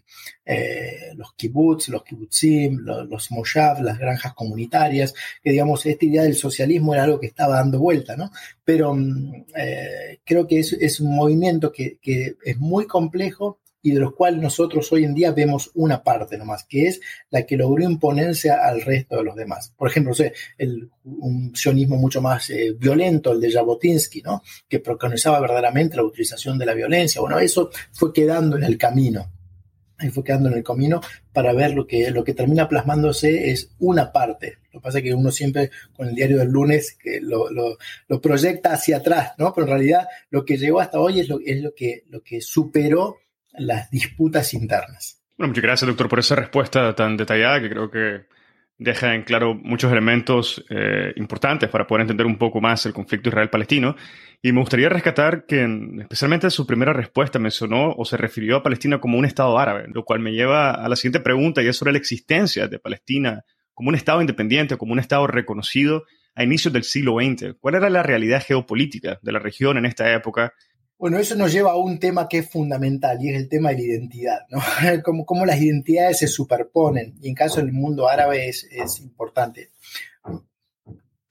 eh, 0.47 1.12
los 1.14 1.35
kibbutz, 1.35 1.90
los 1.90 2.03
kibbutzim, 2.03 2.79
los, 2.79 3.07
los 3.07 3.31
moshav, 3.33 3.83
las 3.83 3.99
granjas 3.99 4.33
comunitarias, 4.33 5.12
que 5.42 5.51
digamos, 5.51 5.85
esta 5.85 6.07
idea 6.07 6.23
del 6.23 6.37
socialismo 6.37 6.95
era 6.95 7.05
algo 7.05 7.21
que 7.21 7.27
estaba 7.27 7.57
dando 7.57 7.79
vuelta, 7.79 8.16
¿no? 8.16 8.31
Pero 8.65 8.95
mm, 8.95 9.45
eh, 9.57 10.21
creo 10.25 10.47
que 10.47 10.59
es, 10.59 11.01
un 11.01 11.15
movimiento 11.15 11.73
que, 11.73 11.99
que 12.01 12.37
es 12.45 12.59
muy 12.59 12.87
complejo 12.87 13.61
y 13.87 13.93
de 13.93 14.01
los 14.01 14.15
cuales 14.15 14.43
nosotros 14.43 14.91
hoy 14.91 15.05
en 15.05 15.15
día 15.15 15.31
vemos 15.31 15.71
una 15.75 16.03
parte 16.03 16.37
nomás, 16.37 16.65
que 16.65 16.89
es 16.89 17.01
la 17.31 17.47
que 17.47 17.57
logró 17.57 17.85
imponerse 17.85 18.51
al 18.51 18.83
resto 18.83 19.17
de 19.17 19.23
los 19.23 19.37
demás. 19.37 19.73
Por 19.77 19.89
ejemplo, 19.89 20.13
el, 20.59 20.91
un 21.05 21.55
sionismo 21.55 21.97
mucho 21.97 22.21
más 22.21 22.51
eh, 22.51 22.75
violento, 22.77 23.31
el 23.31 23.41
de 23.41 23.53
Jabotinsky, 23.53 24.23
¿no? 24.23 24.43
que 24.69 24.81
preconizaba 24.81 25.39
verdaderamente 25.39 25.97
la 25.97 26.03
utilización 26.03 26.59
de 26.59 26.67
la 26.67 26.75
violencia. 26.75 27.21
Bueno, 27.21 27.39
eso 27.39 27.71
fue 27.93 28.13
quedando 28.13 28.57
en 28.57 28.65
el 28.65 28.77
camino. 28.77 29.31
Ahí 29.99 30.11
fue 30.11 30.25
quedando 30.25 30.49
en 30.49 30.57
el 30.57 30.65
camino 30.65 31.01
para 31.33 31.53
ver 31.53 31.73
lo 31.73 31.87
que, 31.87 32.11
lo 32.11 32.23
que 32.23 32.35
termina 32.35 32.69
plasmándose 32.69 33.51
es 33.51 33.71
una 33.79 34.13
parte. 34.13 34.59
Lo 34.73 34.81
que 34.81 34.85
pasa 34.85 34.99
es 34.99 35.05
que 35.05 35.15
uno 35.15 35.31
siempre 35.31 35.71
con 35.95 36.09
el 36.09 36.15
diario 36.15 36.39
del 36.39 36.51
lunes 36.51 36.99
que 37.03 37.21
lo, 37.21 37.49
lo, 37.51 38.21
proyecta 38.21 38.73
hacia 38.73 38.99
atrás, 38.99 39.33
¿no? 39.39 39.55
Pero 39.55 39.67
en 39.67 39.73
realidad 39.73 40.09
lo 40.31 40.45
que 40.45 40.59
llegó 40.59 40.81
hasta 40.81 41.01
hoy 41.01 41.21
es 41.21 41.29
lo, 41.29 41.39
es 41.45 41.63
lo, 41.63 41.75
que, 41.75 42.05
lo 42.09 42.23
que 42.23 42.41
superó 42.41 43.19
las 43.53 43.91
disputas 43.91 44.53
internas. 44.53 45.23
Bueno, 45.39 45.49
muchas 45.49 45.63
gracias, 45.63 45.89
doctor, 45.89 46.09
por 46.09 46.19
esa 46.19 46.35
respuesta 46.35 46.95
tan 46.95 47.17
detallada 47.17 47.61
que 47.61 47.71
creo 47.71 47.91
que 47.91 48.27
deja 48.79 49.15
en 49.15 49.23
claro 49.23 49.55
muchos 49.55 49.91
elementos 49.91 50.65
eh, 50.69 51.12
importantes 51.17 51.69
para 51.69 51.87
poder 51.87 52.03
entender 52.03 52.27
un 52.27 52.37
poco 52.37 52.61
más 52.61 52.85
el 52.87 52.93
conflicto 52.93 53.29
israel-palestino. 53.29 53.97
Y 54.43 54.53
me 54.53 54.61
gustaría 54.61 54.89
rescatar 54.89 55.47
que, 55.47 55.67
especialmente 56.01 56.47
en 56.47 56.51
su 56.51 56.67
primera 56.67 56.93
respuesta, 56.93 57.39
mencionó 57.39 57.93
o 57.97 58.05
se 58.05 58.17
refirió 58.17 58.57
a 58.57 58.62
Palestina 58.62 59.01
como 59.01 59.19
un 59.19 59.25
Estado 59.25 59.59
árabe, 59.59 59.87
lo 59.93 60.05
cual 60.05 60.21
me 60.21 60.33
lleva 60.33 60.73
a 60.73 60.89
la 60.89 60.97
siguiente 60.97 61.21
pregunta 61.21 61.62
y 61.62 61.69
es 61.69 61.77
sobre 61.77 61.93
la 61.93 61.99
existencia 61.99 62.69
de 62.69 62.79
Palestina 62.79 63.45
como 63.73 63.89
un 63.89 63.95
Estado 63.95 64.21
independiente, 64.21 64.77
como 64.77 64.93
un 64.93 64.99
Estado 64.99 65.27
reconocido 65.27 66.05
a 66.35 66.45
inicios 66.45 66.73
del 66.73 66.85
siglo 66.85 67.17
XX. 67.17 67.57
¿Cuál 67.59 67.77
era 67.77 67.91
la 67.91 68.03
realidad 68.03 68.43
geopolítica 68.47 69.19
de 69.23 69.33
la 69.33 69.39
región 69.39 69.79
en 69.79 69.87
esta 69.87 70.12
época 70.12 70.53
bueno, 70.99 71.19
eso 71.19 71.35
nos 71.37 71.53
lleva 71.53 71.73
a 71.73 71.77
un 71.77 71.99
tema 71.99 72.27
que 72.29 72.39
es 72.39 72.51
fundamental 72.51 73.23
y 73.23 73.29
es 73.29 73.37
el 73.37 73.49
tema 73.49 73.71
de 73.71 73.77
la 73.77 73.83
identidad, 73.83 74.41
¿no? 74.49 74.61
cómo, 75.27 75.45
las 75.45 75.61
identidades 75.61 76.19
se 76.19 76.29
superponen 76.29 77.15
y 77.21 77.29
en 77.29 77.35
caso 77.35 77.61
del 77.61 77.73
mundo 77.73 78.09
árabe 78.09 78.49
es, 78.49 78.67
es 78.71 79.01
importante. 79.01 79.71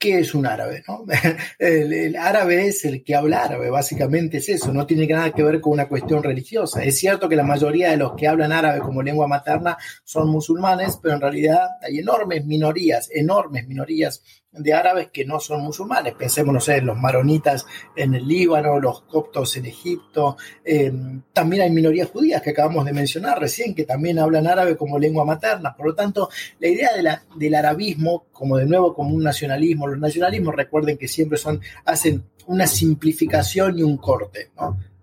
¿Qué 0.05 0.19
es 0.19 0.35
un 0.35 0.45
árabe? 0.45 0.83
No? 0.87 1.03
El, 1.57 2.15
árabe 2.15 2.67
es 2.67 2.85
el 2.85 3.03
que 3.03 3.15
habla 3.15 3.43
árabe, 3.43 3.71
básicamente 3.71 4.37
es 4.37 4.49
eso, 4.49 4.71
no 4.71 4.85
tiene 4.85 5.07
nada 5.07 5.31
que 5.31 5.41
ver 5.41 5.59
con 5.59 5.73
una 5.73 5.87
cuestión 5.87 6.21
religiosa. 6.21 6.83
Es 6.83 6.99
cierto 6.99 7.27
que 7.27 7.35
la 7.35 7.41
mayoría 7.41 7.89
de 7.89 7.97
los 7.97 8.13
que 8.13 8.27
hablan 8.27 8.51
árabe 8.51 8.81
como 8.81 9.01
lengua 9.01 9.27
materna 9.27 9.79
son 10.03 10.29
musulmanes, 10.29 10.99
pero 11.01 11.15
en 11.15 11.21
realidad 11.21 11.69
hay 11.81 11.97
enormes 11.97 12.45
minorías, 12.45 13.09
enormes 13.11 13.67
minorías 13.67 14.21
de 14.57 14.73
árabes 14.73 15.09
que 15.11 15.25
no 15.25 15.39
son 15.39 15.61
musulmanes. 15.61 16.13
Pensemos, 16.13 16.53
no 16.53 16.59
sé, 16.59 16.81
los 16.81 16.97
maronitas 16.97 17.65
en 17.95 18.15
el 18.15 18.27
Líbano, 18.27 18.79
los 18.79 19.01
coptos 19.01 19.57
en 19.57 19.65
Egipto. 19.65 20.37
Eh, 20.63 20.91
también 21.33 21.63
hay 21.63 21.69
minorías 21.69 22.09
judías 22.09 22.41
que 22.41 22.51
acabamos 22.51 22.85
de 22.85 22.93
mencionar 22.93 23.39
recién, 23.39 23.75
que 23.75 23.83
también 23.83 24.19
hablan 24.19 24.47
árabe 24.47 24.77
como 24.77 24.97
lengua 24.97 25.25
materna. 25.25 25.75
Por 25.75 25.87
lo 25.87 25.95
tanto, 25.95 26.29
la 26.59 26.67
idea 26.67 26.89
del 27.35 27.55
arabismo, 27.55 28.27
como 28.31 28.57
de 28.57 28.65
nuevo 28.65 28.93
como 28.93 29.15
un 29.15 29.23
nacionalismo, 29.23 29.87
los 29.95 30.01
nacionalismos 30.01 30.55
recuerden 30.55 30.97
que 30.97 31.07
siempre 31.07 31.37
son, 31.37 31.61
hacen 31.85 32.23
una 32.47 32.67
simplificación 32.67 33.79
y 33.79 33.83
un 33.83 33.97
corte, 33.97 34.51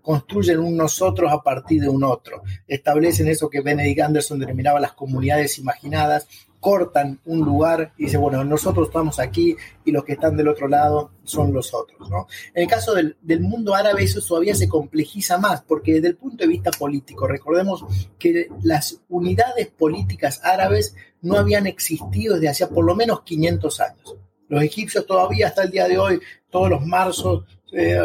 construyen 0.00 0.58
un 0.58 0.76
nosotros 0.76 1.32
a 1.32 1.42
partir 1.42 1.80
de 1.80 1.88
un 1.88 2.04
otro, 2.04 2.42
establecen 2.66 3.28
eso 3.28 3.48
que 3.48 3.60
Benedict 3.60 4.00
Anderson 4.00 4.38
denominaba 4.38 4.80
las 4.80 4.92
comunidades 4.92 5.58
imaginadas, 5.58 6.26
cortan 6.62 7.20
un 7.24 7.40
lugar 7.40 7.92
y 7.98 8.04
dice, 8.04 8.16
bueno, 8.18 8.44
nosotros 8.44 8.86
estamos 8.86 9.18
aquí 9.18 9.56
y 9.84 9.90
los 9.90 10.04
que 10.04 10.12
están 10.12 10.36
del 10.36 10.46
otro 10.46 10.68
lado 10.68 11.10
son 11.24 11.52
los 11.52 11.74
otros. 11.74 12.08
En 12.54 12.62
el 12.62 12.68
caso 12.68 12.94
del, 12.94 13.16
mundo 13.40 13.74
árabe 13.74 14.04
eso 14.04 14.20
todavía 14.20 14.54
se 14.54 14.68
complejiza 14.68 15.38
más, 15.38 15.62
porque 15.62 15.94
desde 15.94 16.08
el 16.08 16.16
punto 16.16 16.44
de 16.44 16.48
vista 16.48 16.70
político, 16.70 17.26
recordemos 17.26 17.84
que 18.16 18.48
las 18.62 19.00
unidades 19.08 19.72
políticas 19.76 20.40
árabes 20.44 20.94
no 21.20 21.36
habían 21.36 21.66
existido 21.66 22.34
desde 22.34 22.48
hace 22.48 22.66
por 22.68 22.84
lo 22.84 22.94
menos 22.94 23.22
500 23.22 23.80
años. 23.80 24.16
Los 24.52 24.62
egipcios 24.62 25.06
todavía 25.06 25.46
hasta 25.46 25.62
el 25.62 25.70
día 25.70 25.88
de 25.88 25.96
hoy, 25.96 26.20
todos 26.50 26.68
los 26.68 26.84
marzos, 26.84 27.46
eh, 27.72 27.98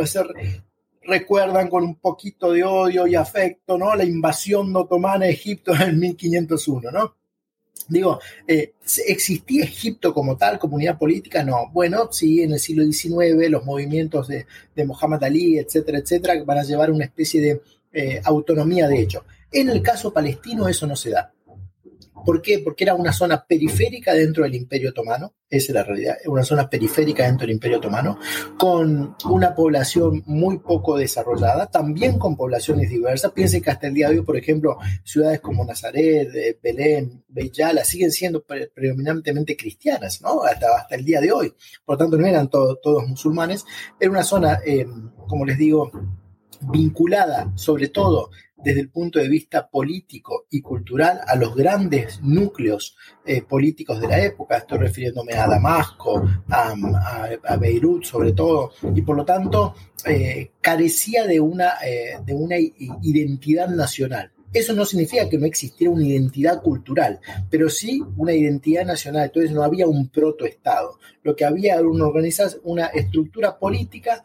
recuerdan 1.03 1.67
con 1.67 1.83
un 1.83 1.95
poquito 1.95 2.53
de 2.53 2.63
odio 2.63 3.05
y 3.05 3.15
afecto, 3.15 3.77
¿no? 3.77 3.93
La 3.93 4.05
invasión 4.05 4.73
otomana 4.73 5.25
a 5.25 5.27
Egipto 5.27 5.75
en 5.75 5.81
el 5.81 5.97
1501, 5.97 6.89
¿no? 6.89 7.15
Digo, 7.89 8.21
eh, 8.47 8.75
¿existía 9.07 9.65
Egipto 9.65 10.13
como 10.13 10.37
tal, 10.37 10.57
comunidad 10.57 10.97
política? 10.97 11.43
No. 11.43 11.69
Bueno, 11.73 12.07
sí, 12.13 12.41
en 12.41 12.53
el 12.53 12.59
siglo 12.61 12.85
XIX 12.85 13.49
los 13.49 13.65
movimientos 13.65 14.29
de, 14.29 14.45
Muhammad 14.85 15.25
Ali, 15.25 15.59
etcétera, 15.59 15.97
etcétera, 15.97 16.41
van 16.45 16.59
a 16.59 16.63
llevar 16.63 16.91
una 16.91 17.03
especie 17.03 17.41
de 17.41 17.61
eh, 17.91 18.21
autonomía 18.23 18.87
de 18.87 19.01
hecho. 19.01 19.25
En 19.51 19.67
el 19.67 19.81
caso 19.81 20.13
palestino 20.13 20.69
eso 20.69 20.87
no 20.87 20.95
se 20.95 21.09
da. 21.09 21.33
¿Por 22.25 22.41
qué? 22.41 22.59
Porque 22.59 22.83
era 22.83 22.93
una 22.93 23.13
zona 23.13 23.45
periférica 23.45 24.13
dentro 24.13 24.43
del 24.43 24.55
Imperio 24.55 24.89
Otomano, 24.89 25.33
esa 25.49 25.71
es 25.71 25.75
la 25.75 25.83
realidad, 25.83 26.17
una 26.25 26.43
zona 26.43 26.69
periférica 26.69 27.23
dentro 27.23 27.47
del 27.47 27.55
Imperio 27.55 27.77
Otomano, 27.77 28.19
con 28.57 29.15
una 29.25 29.55
población 29.55 30.23
muy 30.25 30.57
poco 30.59 30.97
desarrollada, 30.97 31.67
también 31.67 32.19
con 32.19 32.35
poblaciones 32.35 32.89
diversas. 32.89 33.31
Piensen 33.31 33.61
que 33.61 33.71
hasta 33.71 33.87
el 33.87 33.93
día 33.93 34.09
de 34.09 34.19
hoy, 34.19 34.25
por 34.25 34.35
ejemplo, 34.35 34.77
ciudades 35.03 35.39
como 35.39 35.63
Nazaret, 35.63 36.29
eh, 36.35 36.59
Belén, 36.61 37.23
Beyala 37.27 37.83
siguen 37.85 38.11
siendo 38.11 38.43
predominantemente 38.43 39.55
cristianas, 39.55 40.21
¿no? 40.21 40.43
Hasta, 40.43 40.67
hasta 40.75 40.95
el 40.95 41.05
día 41.05 41.21
de 41.21 41.31
hoy. 41.31 41.53
Por 41.85 41.95
lo 41.95 41.97
tanto, 41.97 42.17
no 42.17 42.27
eran 42.27 42.49
todos 42.49 43.07
musulmanes. 43.07 43.65
Era 43.99 44.11
una 44.11 44.23
zona, 44.23 44.59
eh, 44.65 44.85
como 45.27 45.45
les 45.45 45.57
digo, 45.57 45.91
vinculada 46.61 47.51
sobre 47.55 47.89
todo 47.89 48.31
desde 48.57 48.81
el 48.81 48.89
punto 48.89 49.19
de 49.19 49.29
vista 49.29 49.67
político 49.67 50.45
y 50.49 50.61
cultural 50.61 51.21
a 51.25 51.35
los 51.35 51.55
grandes 51.55 52.21
núcleos 52.21 52.95
eh, 53.25 53.41
políticos 53.41 53.99
de 54.01 54.07
la 54.07 54.19
época. 54.23 54.57
Estoy 54.57 54.79
refiriéndome 54.79 55.33
a 55.33 55.47
Damasco, 55.47 56.27
a, 56.49 57.57
Beirut 57.57 58.03
sobre 58.03 58.33
todo, 58.33 58.71
y 58.95 59.01
por 59.01 59.15
lo 59.15 59.25
tanto 59.25 59.75
eh, 60.05 60.51
carecía 60.61 61.25
de 61.25 61.39
una, 61.39 61.73
eh, 61.85 62.19
de 62.25 62.33
una 62.33 62.55
identidad 62.57 63.69
nacional. 63.69 64.31
Eso 64.53 64.73
no 64.73 64.85
significa 64.85 65.29
que 65.29 65.37
no 65.37 65.45
existiera 65.45 65.91
una 65.91 66.05
identidad 66.05 66.61
cultural, 66.61 67.19
pero 67.49 67.69
sí 67.69 68.01
una 68.15 68.33
identidad 68.33 68.85
nacional. 68.85 69.25
Entonces 69.25 69.51
no 69.51 69.63
había 69.63 69.87
un 69.87 70.09
protoestado. 70.09 70.99
Lo 71.23 71.35
que 71.35 71.45
había 71.45 71.75
era 71.75 71.87
una, 71.87 72.07
una 72.63 72.85
estructura 72.87 73.57
política 73.57 74.23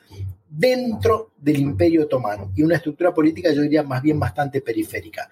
dentro 0.48 1.32
del 1.38 1.58
imperio 1.58 2.02
otomano 2.02 2.52
y 2.54 2.62
una 2.62 2.76
estructura 2.76 3.12
política, 3.14 3.52
yo 3.52 3.62
diría, 3.62 3.82
más 3.82 4.02
bien 4.02 4.20
bastante 4.20 4.60
periférica. 4.60 5.28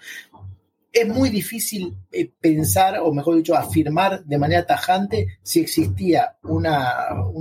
Es 0.92 1.06
muy 1.06 1.30
difícil 1.30 1.94
eh, 2.10 2.32
pensar, 2.40 2.98
o 2.98 3.12
mejor 3.14 3.36
dicho, 3.36 3.54
afirmar 3.54 4.24
de 4.24 4.38
manera 4.38 4.66
tajante 4.66 5.38
si 5.40 5.60
existía 5.60 6.36
una, 6.42 6.84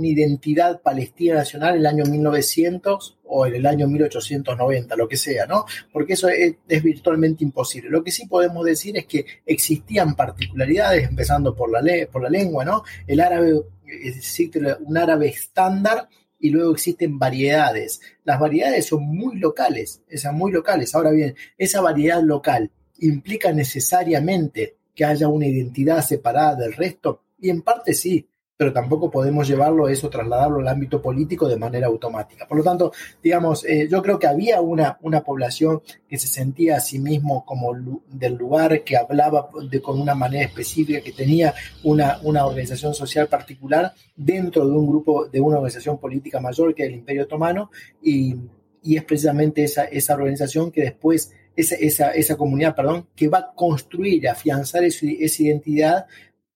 identidad 0.04 0.80
palestina 0.82 1.34
nacional 1.34 1.74
en 1.74 1.80
el 1.80 1.86
año 1.86 2.04
1900 2.04 3.18
o 3.24 3.46
en 3.46 3.56
el 3.56 3.66
año 3.66 3.88
1890, 3.88 4.94
lo 4.94 5.08
que 5.08 5.16
sea, 5.16 5.46
¿no? 5.46 5.64
Porque 5.92 6.12
eso 6.12 6.28
es, 6.28 6.54
virtualmente 6.82 7.42
imposible. 7.42 7.90
Lo 7.90 8.04
que 8.04 8.12
sí 8.12 8.26
podemos 8.26 8.64
decir 8.64 8.96
es 8.96 9.06
que 9.06 9.26
existían 9.44 10.14
particularidades, 10.14 11.08
empezando 11.08 11.56
por 11.56 11.72
la, 11.72 11.82
por 12.06 12.22
la 12.22 12.30
lengua, 12.30 12.64
¿no? 12.64 12.84
El 13.08 13.18
árabe, 13.18 13.62
existe 13.84 14.60
un 14.78 14.96
árabe 14.96 15.26
estándar 15.26 16.08
y 16.38 16.50
luego 16.50 16.70
existen 16.70 17.18
variedades. 17.18 18.00
Las 18.22 18.38
variedades 18.38 18.86
son 18.86 19.02
muy 19.02 19.38
locales, 19.38 20.02
esas 20.08 20.32
muy 20.32 20.52
locales. 20.52 20.94
Ahora 20.94 21.10
bien, 21.10 21.34
esa 21.58 21.80
variedad 21.80 22.22
local 22.22 22.70
implica 23.00 23.52
necesariamente 23.52 24.76
que 24.94 25.04
haya 25.04 25.28
una 25.28 25.46
identidad 25.46 26.04
separada 26.04 26.56
del 26.56 26.72
resto 26.72 27.22
y 27.40 27.50
en 27.50 27.62
parte 27.62 27.94
sí, 27.94 28.26
pero 28.60 28.74
tampoco 28.74 29.10
podemos 29.10 29.48
llevarlo 29.48 29.88
eso, 29.88 30.10
trasladarlo 30.10 30.60
al 30.60 30.68
ámbito 30.68 31.00
político 31.00 31.48
de 31.48 31.56
manera 31.56 31.86
automática. 31.86 32.46
Por 32.46 32.58
lo 32.58 32.62
tanto, 32.62 32.92
digamos, 33.22 33.64
eh, 33.64 33.88
yo 33.90 34.02
creo 34.02 34.18
que 34.18 34.26
había 34.26 34.60
una, 34.60 34.98
una 35.00 35.22
población 35.22 35.80
que 36.06 36.18
se 36.18 36.26
sentía 36.26 36.76
a 36.76 36.80
sí 36.80 36.98
mismo 36.98 37.42
como 37.46 37.72
del 38.06 38.34
lugar, 38.34 38.84
que 38.84 38.98
hablaba 38.98 39.48
de, 39.70 39.80
con 39.80 39.98
una 39.98 40.14
manera 40.14 40.44
específica, 40.44 41.00
que 41.00 41.12
tenía 41.12 41.54
una, 41.84 42.18
una 42.22 42.44
organización 42.44 42.92
social 42.92 43.28
particular 43.28 43.94
dentro 44.14 44.66
de 44.66 44.72
un 44.72 44.86
grupo, 44.86 45.24
de 45.24 45.40
una 45.40 45.56
organización 45.56 45.96
política 45.96 46.38
mayor 46.38 46.74
que 46.74 46.84
el 46.84 46.92
Imperio 46.92 47.22
Otomano, 47.22 47.70
y, 48.02 48.36
y 48.82 48.98
es 48.98 49.04
precisamente 49.04 49.64
esa, 49.64 49.84
esa 49.84 50.12
organización 50.12 50.70
que 50.70 50.82
después 50.82 51.32
esa, 51.60 51.76
esa, 51.76 52.10
esa, 52.12 52.36
comunidad, 52.36 52.74
perdón, 52.74 53.06
que 53.14 53.28
va 53.28 53.38
a 53.38 53.52
construir, 53.54 54.28
afianzar 54.28 54.84
esa 54.84 55.42
identidad 55.42 56.06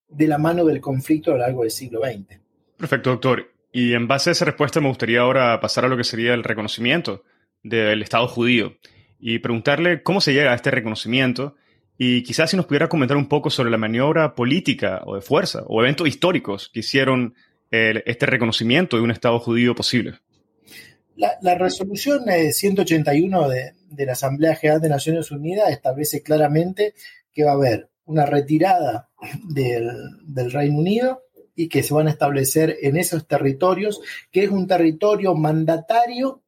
de 0.07 0.27
la 0.27 0.37
mano 0.37 0.65
del 0.65 0.81
conflicto 0.81 1.31
a 1.31 1.33
lo 1.35 1.39
largo 1.41 1.61
del 1.61 1.71
siglo 1.71 2.01
XX. 2.01 2.39
Perfecto, 2.77 3.11
doctor. 3.11 3.51
Y 3.71 3.93
en 3.93 4.07
base 4.07 4.29
a 4.29 4.33
esa 4.33 4.45
respuesta 4.45 4.79
me 4.79 4.87
gustaría 4.87 5.19
ahora 5.19 5.59
pasar 5.59 5.85
a 5.85 5.87
lo 5.89 5.97
que 5.97 6.03
sería 6.03 6.33
el 6.33 6.43
reconocimiento 6.43 7.23
del 7.61 8.01
Estado 8.01 8.27
judío 8.27 8.77
y 9.19 9.39
preguntarle 9.39 10.03
cómo 10.03 10.21
se 10.21 10.33
llega 10.33 10.51
a 10.51 10.55
este 10.55 10.71
reconocimiento 10.71 11.55
y 11.97 12.23
quizás 12.23 12.51
si 12.51 12.57
nos 12.57 12.65
pudiera 12.65 12.89
comentar 12.89 13.17
un 13.17 13.27
poco 13.27 13.49
sobre 13.49 13.71
la 13.71 13.77
maniobra 13.77 14.35
política 14.35 15.01
o 15.05 15.15
de 15.15 15.21
fuerza 15.21 15.63
o 15.67 15.81
eventos 15.81 16.07
históricos 16.07 16.69
que 16.73 16.81
hicieron 16.81 17.35
este 17.71 18.25
reconocimiento 18.25 18.95
de 18.95 19.03
un 19.03 19.11
Estado 19.11 19.39
judío 19.39 19.75
posible. 19.75 20.19
La, 21.17 21.55
resolución 21.55 22.23
181 22.51 23.49
de, 23.49 23.73
de 23.95 24.05
la 24.05 24.13
Asamblea 24.13 24.55
General 24.55 24.81
de 24.81 24.89
Naciones 24.89 25.31
Unidas 25.31 25.71
establece 25.71 26.21
claramente 26.21 26.93
que 27.33 27.43
va 27.43 27.51
a 27.51 27.55
haber 27.55 27.89
una 28.05 28.25
retirada 28.25 29.09
del, 29.43 30.51
Reino 30.51 30.79
Unido 30.79 31.23
y 31.55 31.69
que 31.69 31.83
se 31.83 31.93
van 31.93 32.07
a 32.07 32.11
establecer 32.11 32.77
en 32.81 32.97
esos 32.97 33.27
territorios, 33.27 34.01
que 34.31 34.43
es 34.43 34.49
un 34.49 34.67
territorio 34.67 35.35
mandatario 35.35 36.41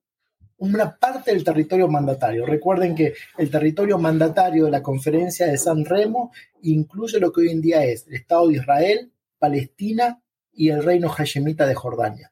una 0.60 0.98
parte 0.98 1.32
del 1.32 1.44
territorio 1.44 1.88
mandatario. 1.88 2.44
Recuerden 2.44 2.96
que 2.96 3.14
el 3.38 3.52
territorio 3.52 4.00
mandatario 4.00 4.66
de 4.66 4.72
la 4.72 4.82
conferencia 4.82 5.46
de 5.46 5.56
San 5.56 5.86
Remo 5.86 6.32
incluye 6.64 7.20
lo 7.20 7.32
que 7.32 7.42
hoy 7.42 7.50
en 7.50 7.62
día 7.62 7.84
es 7.84 8.08
el 8.08 8.16
Estado 8.16 8.48
de 8.48 8.56
Israel, 8.56 9.12
Palestina 9.38 10.20
y 10.52 10.70
el 10.70 10.84
reino 10.84 11.10
hashemita 11.10 11.68
de 11.68 11.76
Jordania. 11.76 12.32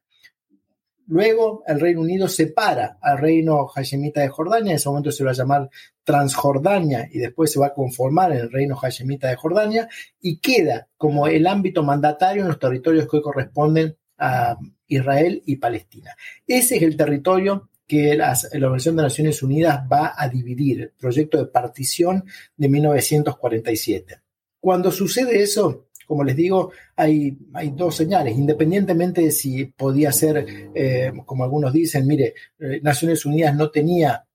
Luego 1.07 1.63
el 1.67 1.79
Reino 1.79 2.01
Unido 2.01 2.27
separa 2.27 2.97
al 3.01 3.19
reino 3.19 3.67
hashemita 3.67 4.21
de 4.21 4.29
Jordania, 4.29 4.71
en 4.71 4.77
ese 4.77 4.89
momento 4.89 5.11
se 5.11 5.23
va 5.23 5.31
a 5.31 5.35
llamar 5.35 5.69
Transjordania 6.03 7.07
y 7.11 7.19
después 7.19 7.51
se 7.51 7.59
va 7.59 7.67
a 7.67 7.73
conformar 7.73 8.31
en 8.31 8.39
el 8.39 8.51
reino 8.51 8.75
hashemita 8.75 9.27
de 9.27 9.35
Jordania 9.35 9.87
y 10.19 10.37
queda 10.39 10.87
como 10.97 11.27
el 11.27 11.45
ámbito 11.45 11.83
mandatario 11.83 12.41
en 12.41 12.47
los 12.47 12.59
territorios 12.59 13.07
que 13.07 13.21
corresponden 13.21 13.95
a 14.17 14.57
Israel 14.87 15.43
y 15.45 15.57
Palestina. 15.57 16.15
Ese 16.47 16.77
es 16.77 16.81
el 16.81 16.97
territorio 16.97 17.69
que 17.87 18.15
la, 18.15 18.35
la 18.53 18.67
Organización 18.67 18.95
de 18.95 19.03
Naciones 19.03 19.43
Unidas 19.43 19.81
va 19.91 20.13
a 20.17 20.27
dividir, 20.27 20.81
el 20.81 20.91
proyecto 20.97 21.37
de 21.37 21.45
partición 21.45 22.25
de 22.57 22.69
1947. 22.69 24.21
Cuando 24.59 24.91
sucede 24.91 25.43
eso, 25.43 25.84
como 26.05 26.23
les 26.23 26.35
digo, 26.35 26.71
hay, 26.95 27.37
hay 27.53 27.71
dos 27.71 27.95
señales, 27.95 28.37
independientemente 28.37 29.21
de 29.21 29.31
si 29.31 29.65
podía 29.65 30.11
ser, 30.11 30.45
eh, 30.73 31.11
como 31.25 31.43
algunos 31.43 31.73
dicen, 31.73 32.07
mire, 32.07 32.33
eh, 32.59 32.79
Naciones 32.81 33.25
Unidas 33.25 33.55
no 33.55 33.69
tenía 33.69 34.25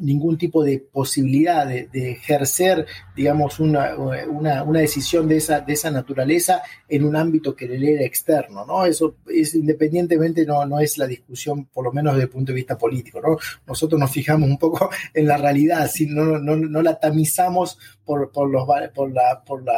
ningún 0.00 0.38
tipo 0.38 0.62
de 0.62 0.78
posibilidad 0.78 1.66
de, 1.66 1.88
ejercer, 1.92 2.86
digamos, 3.14 3.60
una, 3.60 3.94
decisión 4.72 5.28
de 5.28 5.36
esa, 5.36 5.60
de 5.60 5.72
esa 5.72 5.90
naturaleza 5.90 6.62
en 6.88 7.04
un 7.04 7.16
ámbito 7.16 7.54
que 7.54 7.66
le 7.66 7.94
era 7.94 8.04
externo, 8.04 8.64
¿no? 8.64 8.84
Eso 8.84 9.16
es 9.28 9.54
independientemente, 9.54 10.46
no, 10.46 10.64
no 10.66 10.80
es 10.80 10.98
la 10.98 11.06
discusión, 11.06 11.66
por 11.66 11.84
lo 11.84 11.92
menos 11.92 12.14
desde 12.14 12.24
el 12.24 12.30
punto 12.30 12.52
de 12.52 12.56
vista 12.56 12.78
político, 12.78 13.20
¿no? 13.20 13.36
Nosotros 13.66 13.98
nos 14.00 14.10
fijamos 14.10 14.48
un 14.48 14.58
poco 14.58 14.90
en 15.14 15.26
la 15.26 15.36
realidad, 15.36 15.90
si 15.92 16.06
no, 16.06 16.38
no, 16.38 16.56
no 16.56 16.82
la 16.82 16.98
tamizamos 16.98 17.78
por, 18.08 18.32
por, 18.32 18.48
los, 18.48 18.66
por, 18.94 19.12
la, 19.12 19.42
por, 19.44 19.62
la, 19.62 19.74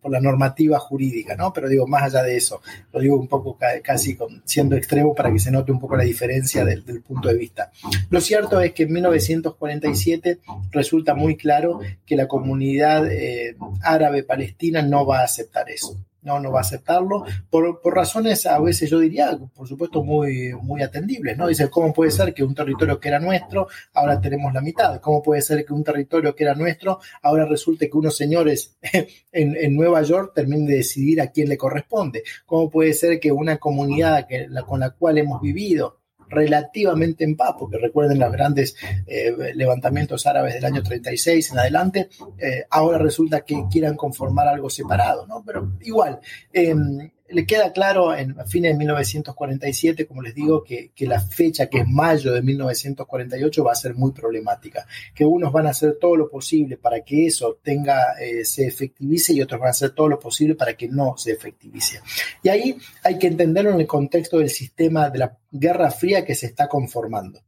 por 0.00 0.10
la 0.10 0.20
normativa 0.20 0.78
jurídica, 0.80 1.36
¿no? 1.36 1.52
Pero 1.52 1.68
digo, 1.68 1.86
más 1.86 2.02
allá 2.02 2.24
de 2.24 2.36
eso, 2.36 2.60
lo 2.92 3.00
digo 3.00 3.16
un 3.16 3.28
poco 3.28 3.56
casi 3.82 4.18
siendo 4.44 4.74
extremo 4.74 5.14
para 5.14 5.32
que 5.32 5.38
se 5.38 5.52
note 5.52 5.70
un 5.70 5.78
poco 5.78 5.96
la 5.96 6.02
diferencia 6.02 6.64
del, 6.64 6.84
del 6.84 7.00
punto 7.00 7.28
de 7.28 7.36
vista. 7.36 7.70
Lo 8.10 8.20
cierto 8.20 8.60
es 8.60 8.72
que 8.72 8.82
en 8.82 8.92
1900 8.92 9.49
1947 9.58 10.40
resulta 10.70 11.14
muy 11.14 11.36
claro 11.36 11.80
que 12.06 12.16
la 12.16 12.28
comunidad 12.28 13.10
eh, 13.10 13.56
árabe 13.82 14.22
palestina 14.22 14.82
no 14.82 15.06
va 15.06 15.20
a 15.20 15.24
aceptar 15.24 15.70
eso. 15.70 15.96
No, 16.22 16.38
no 16.38 16.52
va 16.52 16.58
a 16.58 16.60
aceptarlo 16.60 17.24
por, 17.48 17.80
razones 17.82 18.44
a 18.44 18.58
veces 18.60 18.90
yo 18.90 18.98
diría, 18.98 19.38
por 19.54 19.66
supuesto, 19.66 20.04
muy, 20.04 20.52
muy 20.60 20.82
atendibles, 20.82 21.38
¿no? 21.38 21.48
Dice, 21.48 21.70
¿cómo 21.70 21.94
puede 21.94 22.10
ser 22.10 22.34
que 22.34 22.44
un 22.44 22.54
territorio 22.54 23.00
que 23.00 23.08
era 23.08 23.18
nuestro, 23.18 23.68
ahora 23.94 24.20
tenemos 24.20 24.52
la 24.52 24.60
mitad? 24.60 25.00
¿Cómo 25.00 25.22
puede 25.22 25.40
ser 25.40 25.64
que 25.64 25.72
un 25.72 25.82
territorio 25.82 26.36
que 26.36 26.44
era 26.44 26.54
nuestro, 26.54 27.00
ahora 27.22 27.46
resulte 27.46 27.88
que 27.88 27.96
unos 27.96 28.18
señores 28.18 28.76
en, 29.32 29.56
en 29.56 29.74
Nueva 29.74 30.02
York 30.02 30.32
terminen 30.34 30.66
de 30.66 30.76
decidir 30.76 31.22
a 31.22 31.28
quién 31.28 31.48
le 31.48 31.56
corresponde? 31.56 32.22
¿Cómo 32.44 32.68
puede 32.68 32.92
ser 32.92 33.18
que 33.18 33.32
una 33.32 33.56
comunidad 33.56 34.26
que, 34.26 34.46
la, 34.46 34.62
con 34.62 34.80
la 34.80 34.90
cual 34.90 35.16
hemos 35.16 35.40
vivido, 35.40 35.99
relativamente 36.30 37.24
en 37.24 37.36
paz, 37.36 37.54
porque 37.58 37.78
recuerden 37.78 38.18
los 38.18 38.32
grandes 38.32 38.76
eh, 39.06 39.34
levantamientos 39.54 40.26
árabes 40.26 40.54
del 40.54 40.64
año 40.64 40.82
36 40.82 41.52
en 41.52 41.58
adelante, 41.58 42.08
eh, 42.38 42.64
ahora 42.70 42.98
resulta 42.98 43.42
que 43.42 43.64
quieran 43.70 43.96
conformar 43.96 44.48
algo 44.48 44.70
separado, 44.70 45.26
¿no? 45.26 45.42
Pero 45.44 45.72
igual, 45.82 46.20
em, 46.52 47.10
le 47.30 47.46
queda 47.46 47.72
claro 47.72 48.14
en, 48.14 48.38
a 48.38 48.44
fines 48.44 48.72
de 48.72 48.78
1947, 48.78 50.06
como 50.06 50.22
les 50.22 50.34
digo, 50.34 50.62
que, 50.62 50.92
la 51.00 51.20
fecha, 51.20 51.68
que 51.68 51.78
es 51.80 51.88
mayo 51.88 52.32
de 52.32 52.42
1948, 52.42 53.64
va 53.64 53.72
a 53.72 53.76
ser 53.76 53.94
muy 53.94 54.12
problemática, 54.12 54.86
que 55.14 55.24
unos 55.24 55.52
van 55.52 55.66
a 55.66 55.70
hacer 55.70 55.96
todo 56.00 56.16
lo 56.16 56.28
posible 56.28 56.76
para 56.76 57.02
que 57.02 57.26
eso 57.26 57.58
tenga, 57.62 58.18
eh, 58.20 58.44
se 58.44 58.66
efectivice 58.66 59.32
y 59.32 59.42
otros 59.42 59.60
van 59.60 59.68
a 59.68 59.70
hacer 59.70 59.90
todo 59.90 60.08
lo 60.08 60.18
posible 60.18 60.54
para 60.54 60.74
que 60.74 60.88
no 60.88 61.16
se 61.16 61.32
efectivice. 61.32 62.00
Y 62.42 62.48
ahí 62.48 62.76
hay 63.02 63.18
que 63.18 63.28
entenderlo 63.28 63.70
en 63.72 63.80
el 63.80 63.86
contexto 63.86 64.38
del 64.38 64.50
sistema 64.50 65.10
de 65.10 65.18
la 65.18 65.38
Guerra 65.50 65.90
Fría 65.90 66.24
que 66.24 66.34
se 66.34 66.46
está 66.46 66.68
conformando. 66.68 67.40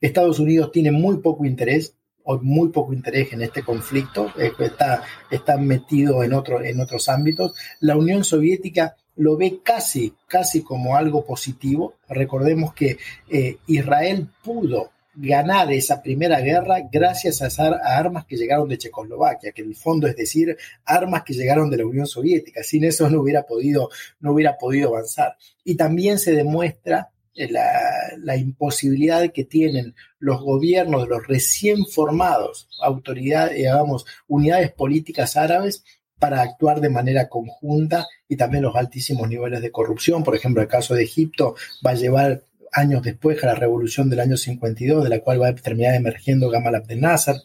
Estados 0.00 0.38
Unidos 0.38 0.70
tiene 0.72 0.90
muy 0.90 1.18
poco 1.18 1.44
interés 1.44 1.96
o 2.26 2.38
muy 2.40 2.68
poco 2.68 2.92
interés 2.92 3.32
en 3.32 3.42
este 3.42 3.62
conflicto, 3.62 4.32
eh, 4.38 4.52
está, 4.58 5.02
está 5.30 5.56
metido 5.56 6.22
en, 6.22 6.32
otro, 6.32 6.62
en 6.62 6.80
otros 6.80 7.08
ámbitos. 7.08 7.54
La 7.80 7.96
Unión 7.96 8.24
Soviética 8.24 8.96
lo 9.16 9.36
ve 9.36 9.60
casi, 9.62 10.14
casi 10.26 10.62
como 10.62 10.96
algo 10.96 11.24
positivo. 11.24 11.94
Recordemos 12.08 12.74
que 12.74 12.98
eh, 13.28 13.58
Israel 13.66 14.28
pudo 14.42 14.90
ganar 15.14 15.72
esa 15.72 16.02
primera 16.02 16.40
guerra 16.40 16.80
gracias 16.92 17.40
a, 17.40 17.68
armas 17.96 18.26
que 18.26 18.36
llegaron 18.36 18.68
de 18.68 18.76
Checoslovaquia, 18.76 19.52
que 19.52 19.62
en 19.62 19.68
el 19.68 19.76
fondo 19.76 20.06
es 20.06 20.16
decir, 20.16 20.56
armas 20.84 21.22
que 21.22 21.32
llegaron 21.32 21.70
de 21.70 21.78
la 21.78 21.86
Unión 21.86 22.06
Soviética. 22.06 22.62
Sin 22.62 22.84
eso 22.84 23.08
no 23.08 23.22
hubiera 23.22 23.44
podido, 23.44 23.88
no 24.20 24.32
hubiera 24.32 24.58
podido 24.58 24.88
avanzar. 24.88 25.36
Y 25.64 25.76
también 25.76 26.18
se 26.18 26.32
demuestra 26.32 27.10
la, 27.36 28.36
imposibilidad 28.36 29.30
que 29.32 29.44
tienen 29.44 29.94
los 30.18 30.40
gobiernos 30.40 31.02
de 31.02 31.08
los 31.08 31.26
recién 31.26 31.84
formados, 31.86 32.68
autoridades, 32.82 33.56
digamos, 33.56 34.06
unidades 34.26 34.72
políticas 34.72 35.36
árabes 35.36 35.84
para 36.18 36.40
actuar 36.40 36.80
de 36.80 36.88
manera 36.88 37.28
conjunta 37.28 38.06
y 38.28 38.36
también 38.36 38.62
los 38.62 38.74
altísimos 38.74 39.28
niveles 39.28 39.60
de 39.60 39.70
corrupción. 39.70 40.24
Por 40.24 40.34
ejemplo, 40.34 40.62
el 40.62 40.68
caso 40.68 40.94
de 40.94 41.04
Egipto 41.04 41.54
va 41.84 41.90
a 41.90 41.94
llevar 41.94 42.42
años 42.72 43.02
después 43.02 43.42
a 43.44 43.48
la 43.48 43.54
revolución 43.54 44.08
del 44.08 44.20
año 44.20 44.36
52, 44.36 45.04
de 45.04 45.10
la 45.10 45.20
cual 45.20 45.42
va 45.42 45.48
a 45.48 45.54
terminar 45.54 45.94
emergiendo 45.94 46.50
Gamal 46.50 46.74
Abdel 46.74 47.00
Nasser. 47.00 47.36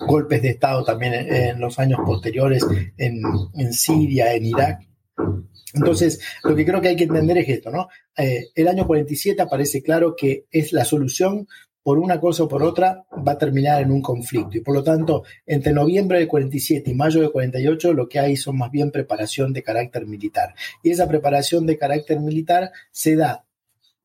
Golpes 0.00 0.42
de 0.42 0.50
Estado 0.50 0.84
también 0.84 1.14
en, 1.14 1.60
los 1.60 1.78
años 1.78 2.00
posteriores 2.04 2.64
en 2.96 3.72
Siria, 3.72 4.34
en 4.34 4.46
Irak. 4.46 4.88
Entonces, 5.74 6.20
lo 6.44 6.56
que 6.56 6.64
creo 6.64 6.80
que 6.80 6.88
hay 6.88 6.96
que 6.96 7.04
entender 7.04 7.38
es 7.38 7.48
esto, 7.48 7.70
¿no? 7.70 7.88
Eh, 8.16 8.48
el 8.54 8.68
año 8.68 8.86
47 8.86 9.40
aparece 9.42 9.82
claro 9.82 10.14
que 10.16 10.46
es 10.50 10.72
la 10.72 10.84
solución 10.84 11.46
por 11.82 11.98
una 11.98 12.20
cosa 12.20 12.42
o 12.42 12.48
por 12.48 12.62
otra 12.62 13.06
va 13.26 13.32
a 13.32 13.38
terminar 13.38 13.80
en 13.80 13.90
un 13.90 14.02
conflicto. 14.02 14.58
Y 14.58 14.60
por 14.60 14.74
lo 14.74 14.82
tanto, 14.82 15.24
entre 15.46 15.72
noviembre 15.72 16.18
del 16.18 16.28
47 16.28 16.90
y 16.90 16.94
mayo 16.94 17.20
del 17.20 17.30
48, 17.30 17.94
lo 17.94 18.08
que 18.08 18.18
hay 18.18 18.36
son 18.36 18.58
más 18.58 18.70
bien 18.70 18.90
preparación 18.90 19.52
de 19.52 19.62
carácter 19.62 20.06
militar. 20.06 20.54
Y 20.82 20.90
esa 20.90 21.08
preparación 21.08 21.64
de 21.64 21.78
carácter 21.78 22.20
militar 22.20 22.72
se 22.90 23.16
da 23.16 23.46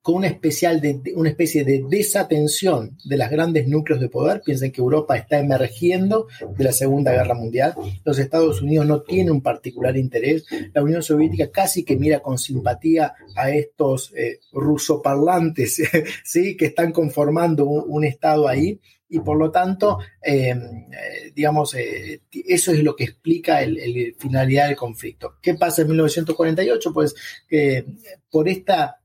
con 0.04 0.16
una, 0.16 0.28
especial 0.28 0.82
de, 0.82 1.14
una 1.16 1.30
especie 1.30 1.64
de 1.64 1.86
desatención 1.90 2.98
de 3.06 3.18
los 3.18 3.30
grandes 3.30 3.70
núcleos 3.70 4.02
de 4.02 4.10
poder. 4.10 4.42
Piensen 4.46 4.74
que 4.74 4.82
Europa 4.82 5.16
está 5.16 5.40
emergiendo 5.40 6.28
de 6.58 6.64
la 6.66 6.74
Segunda 6.74 7.14
Guerra 7.14 7.34
Mundial. 7.36 7.74
Los 8.04 8.20
Estados 8.20 8.62
Unidos 8.62 8.86
no 8.86 9.02
tienen 9.02 9.32
un 9.32 9.42
particular 9.42 9.96
interés. 9.96 10.44
La 10.74 10.84
Unión 10.84 11.02
Soviética 11.02 11.50
casi 11.50 11.86
que 11.86 11.96
mira 11.96 12.20
con 12.20 12.38
simpatía 12.38 13.14
a 13.34 13.50
estos 13.52 14.12
eh, 14.14 14.42
rusoparlantes 14.52 15.82
¿sí? 16.26 16.58
que 16.58 16.66
están 16.66 16.92
conformando 16.92 17.66
un, 17.66 18.04
Estado 18.04 18.50
ahí. 18.50 18.82
Y 19.08 19.20
por 19.20 19.38
lo 19.38 19.52
tanto, 19.52 20.00
em, 20.22 20.60
eh, 20.92 21.32
digamos, 21.34 21.76
eh, 21.76 22.24
eso 22.46 22.74
es 22.74 22.84
lo 22.84 22.94
que 22.94 23.06
explica 23.06 23.62
el, 23.62 24.16
finalidad 24.20 24.68
del 24.68 24.76
conflicto. 24.76 25.36
¿Qué 25.42 25.54
pasa 25.54 25.84
en 25.84 25.88
1948? 25.90 26.92
Pues 26.92 27.16
por 28.30 28.50
esta 28.50 29.00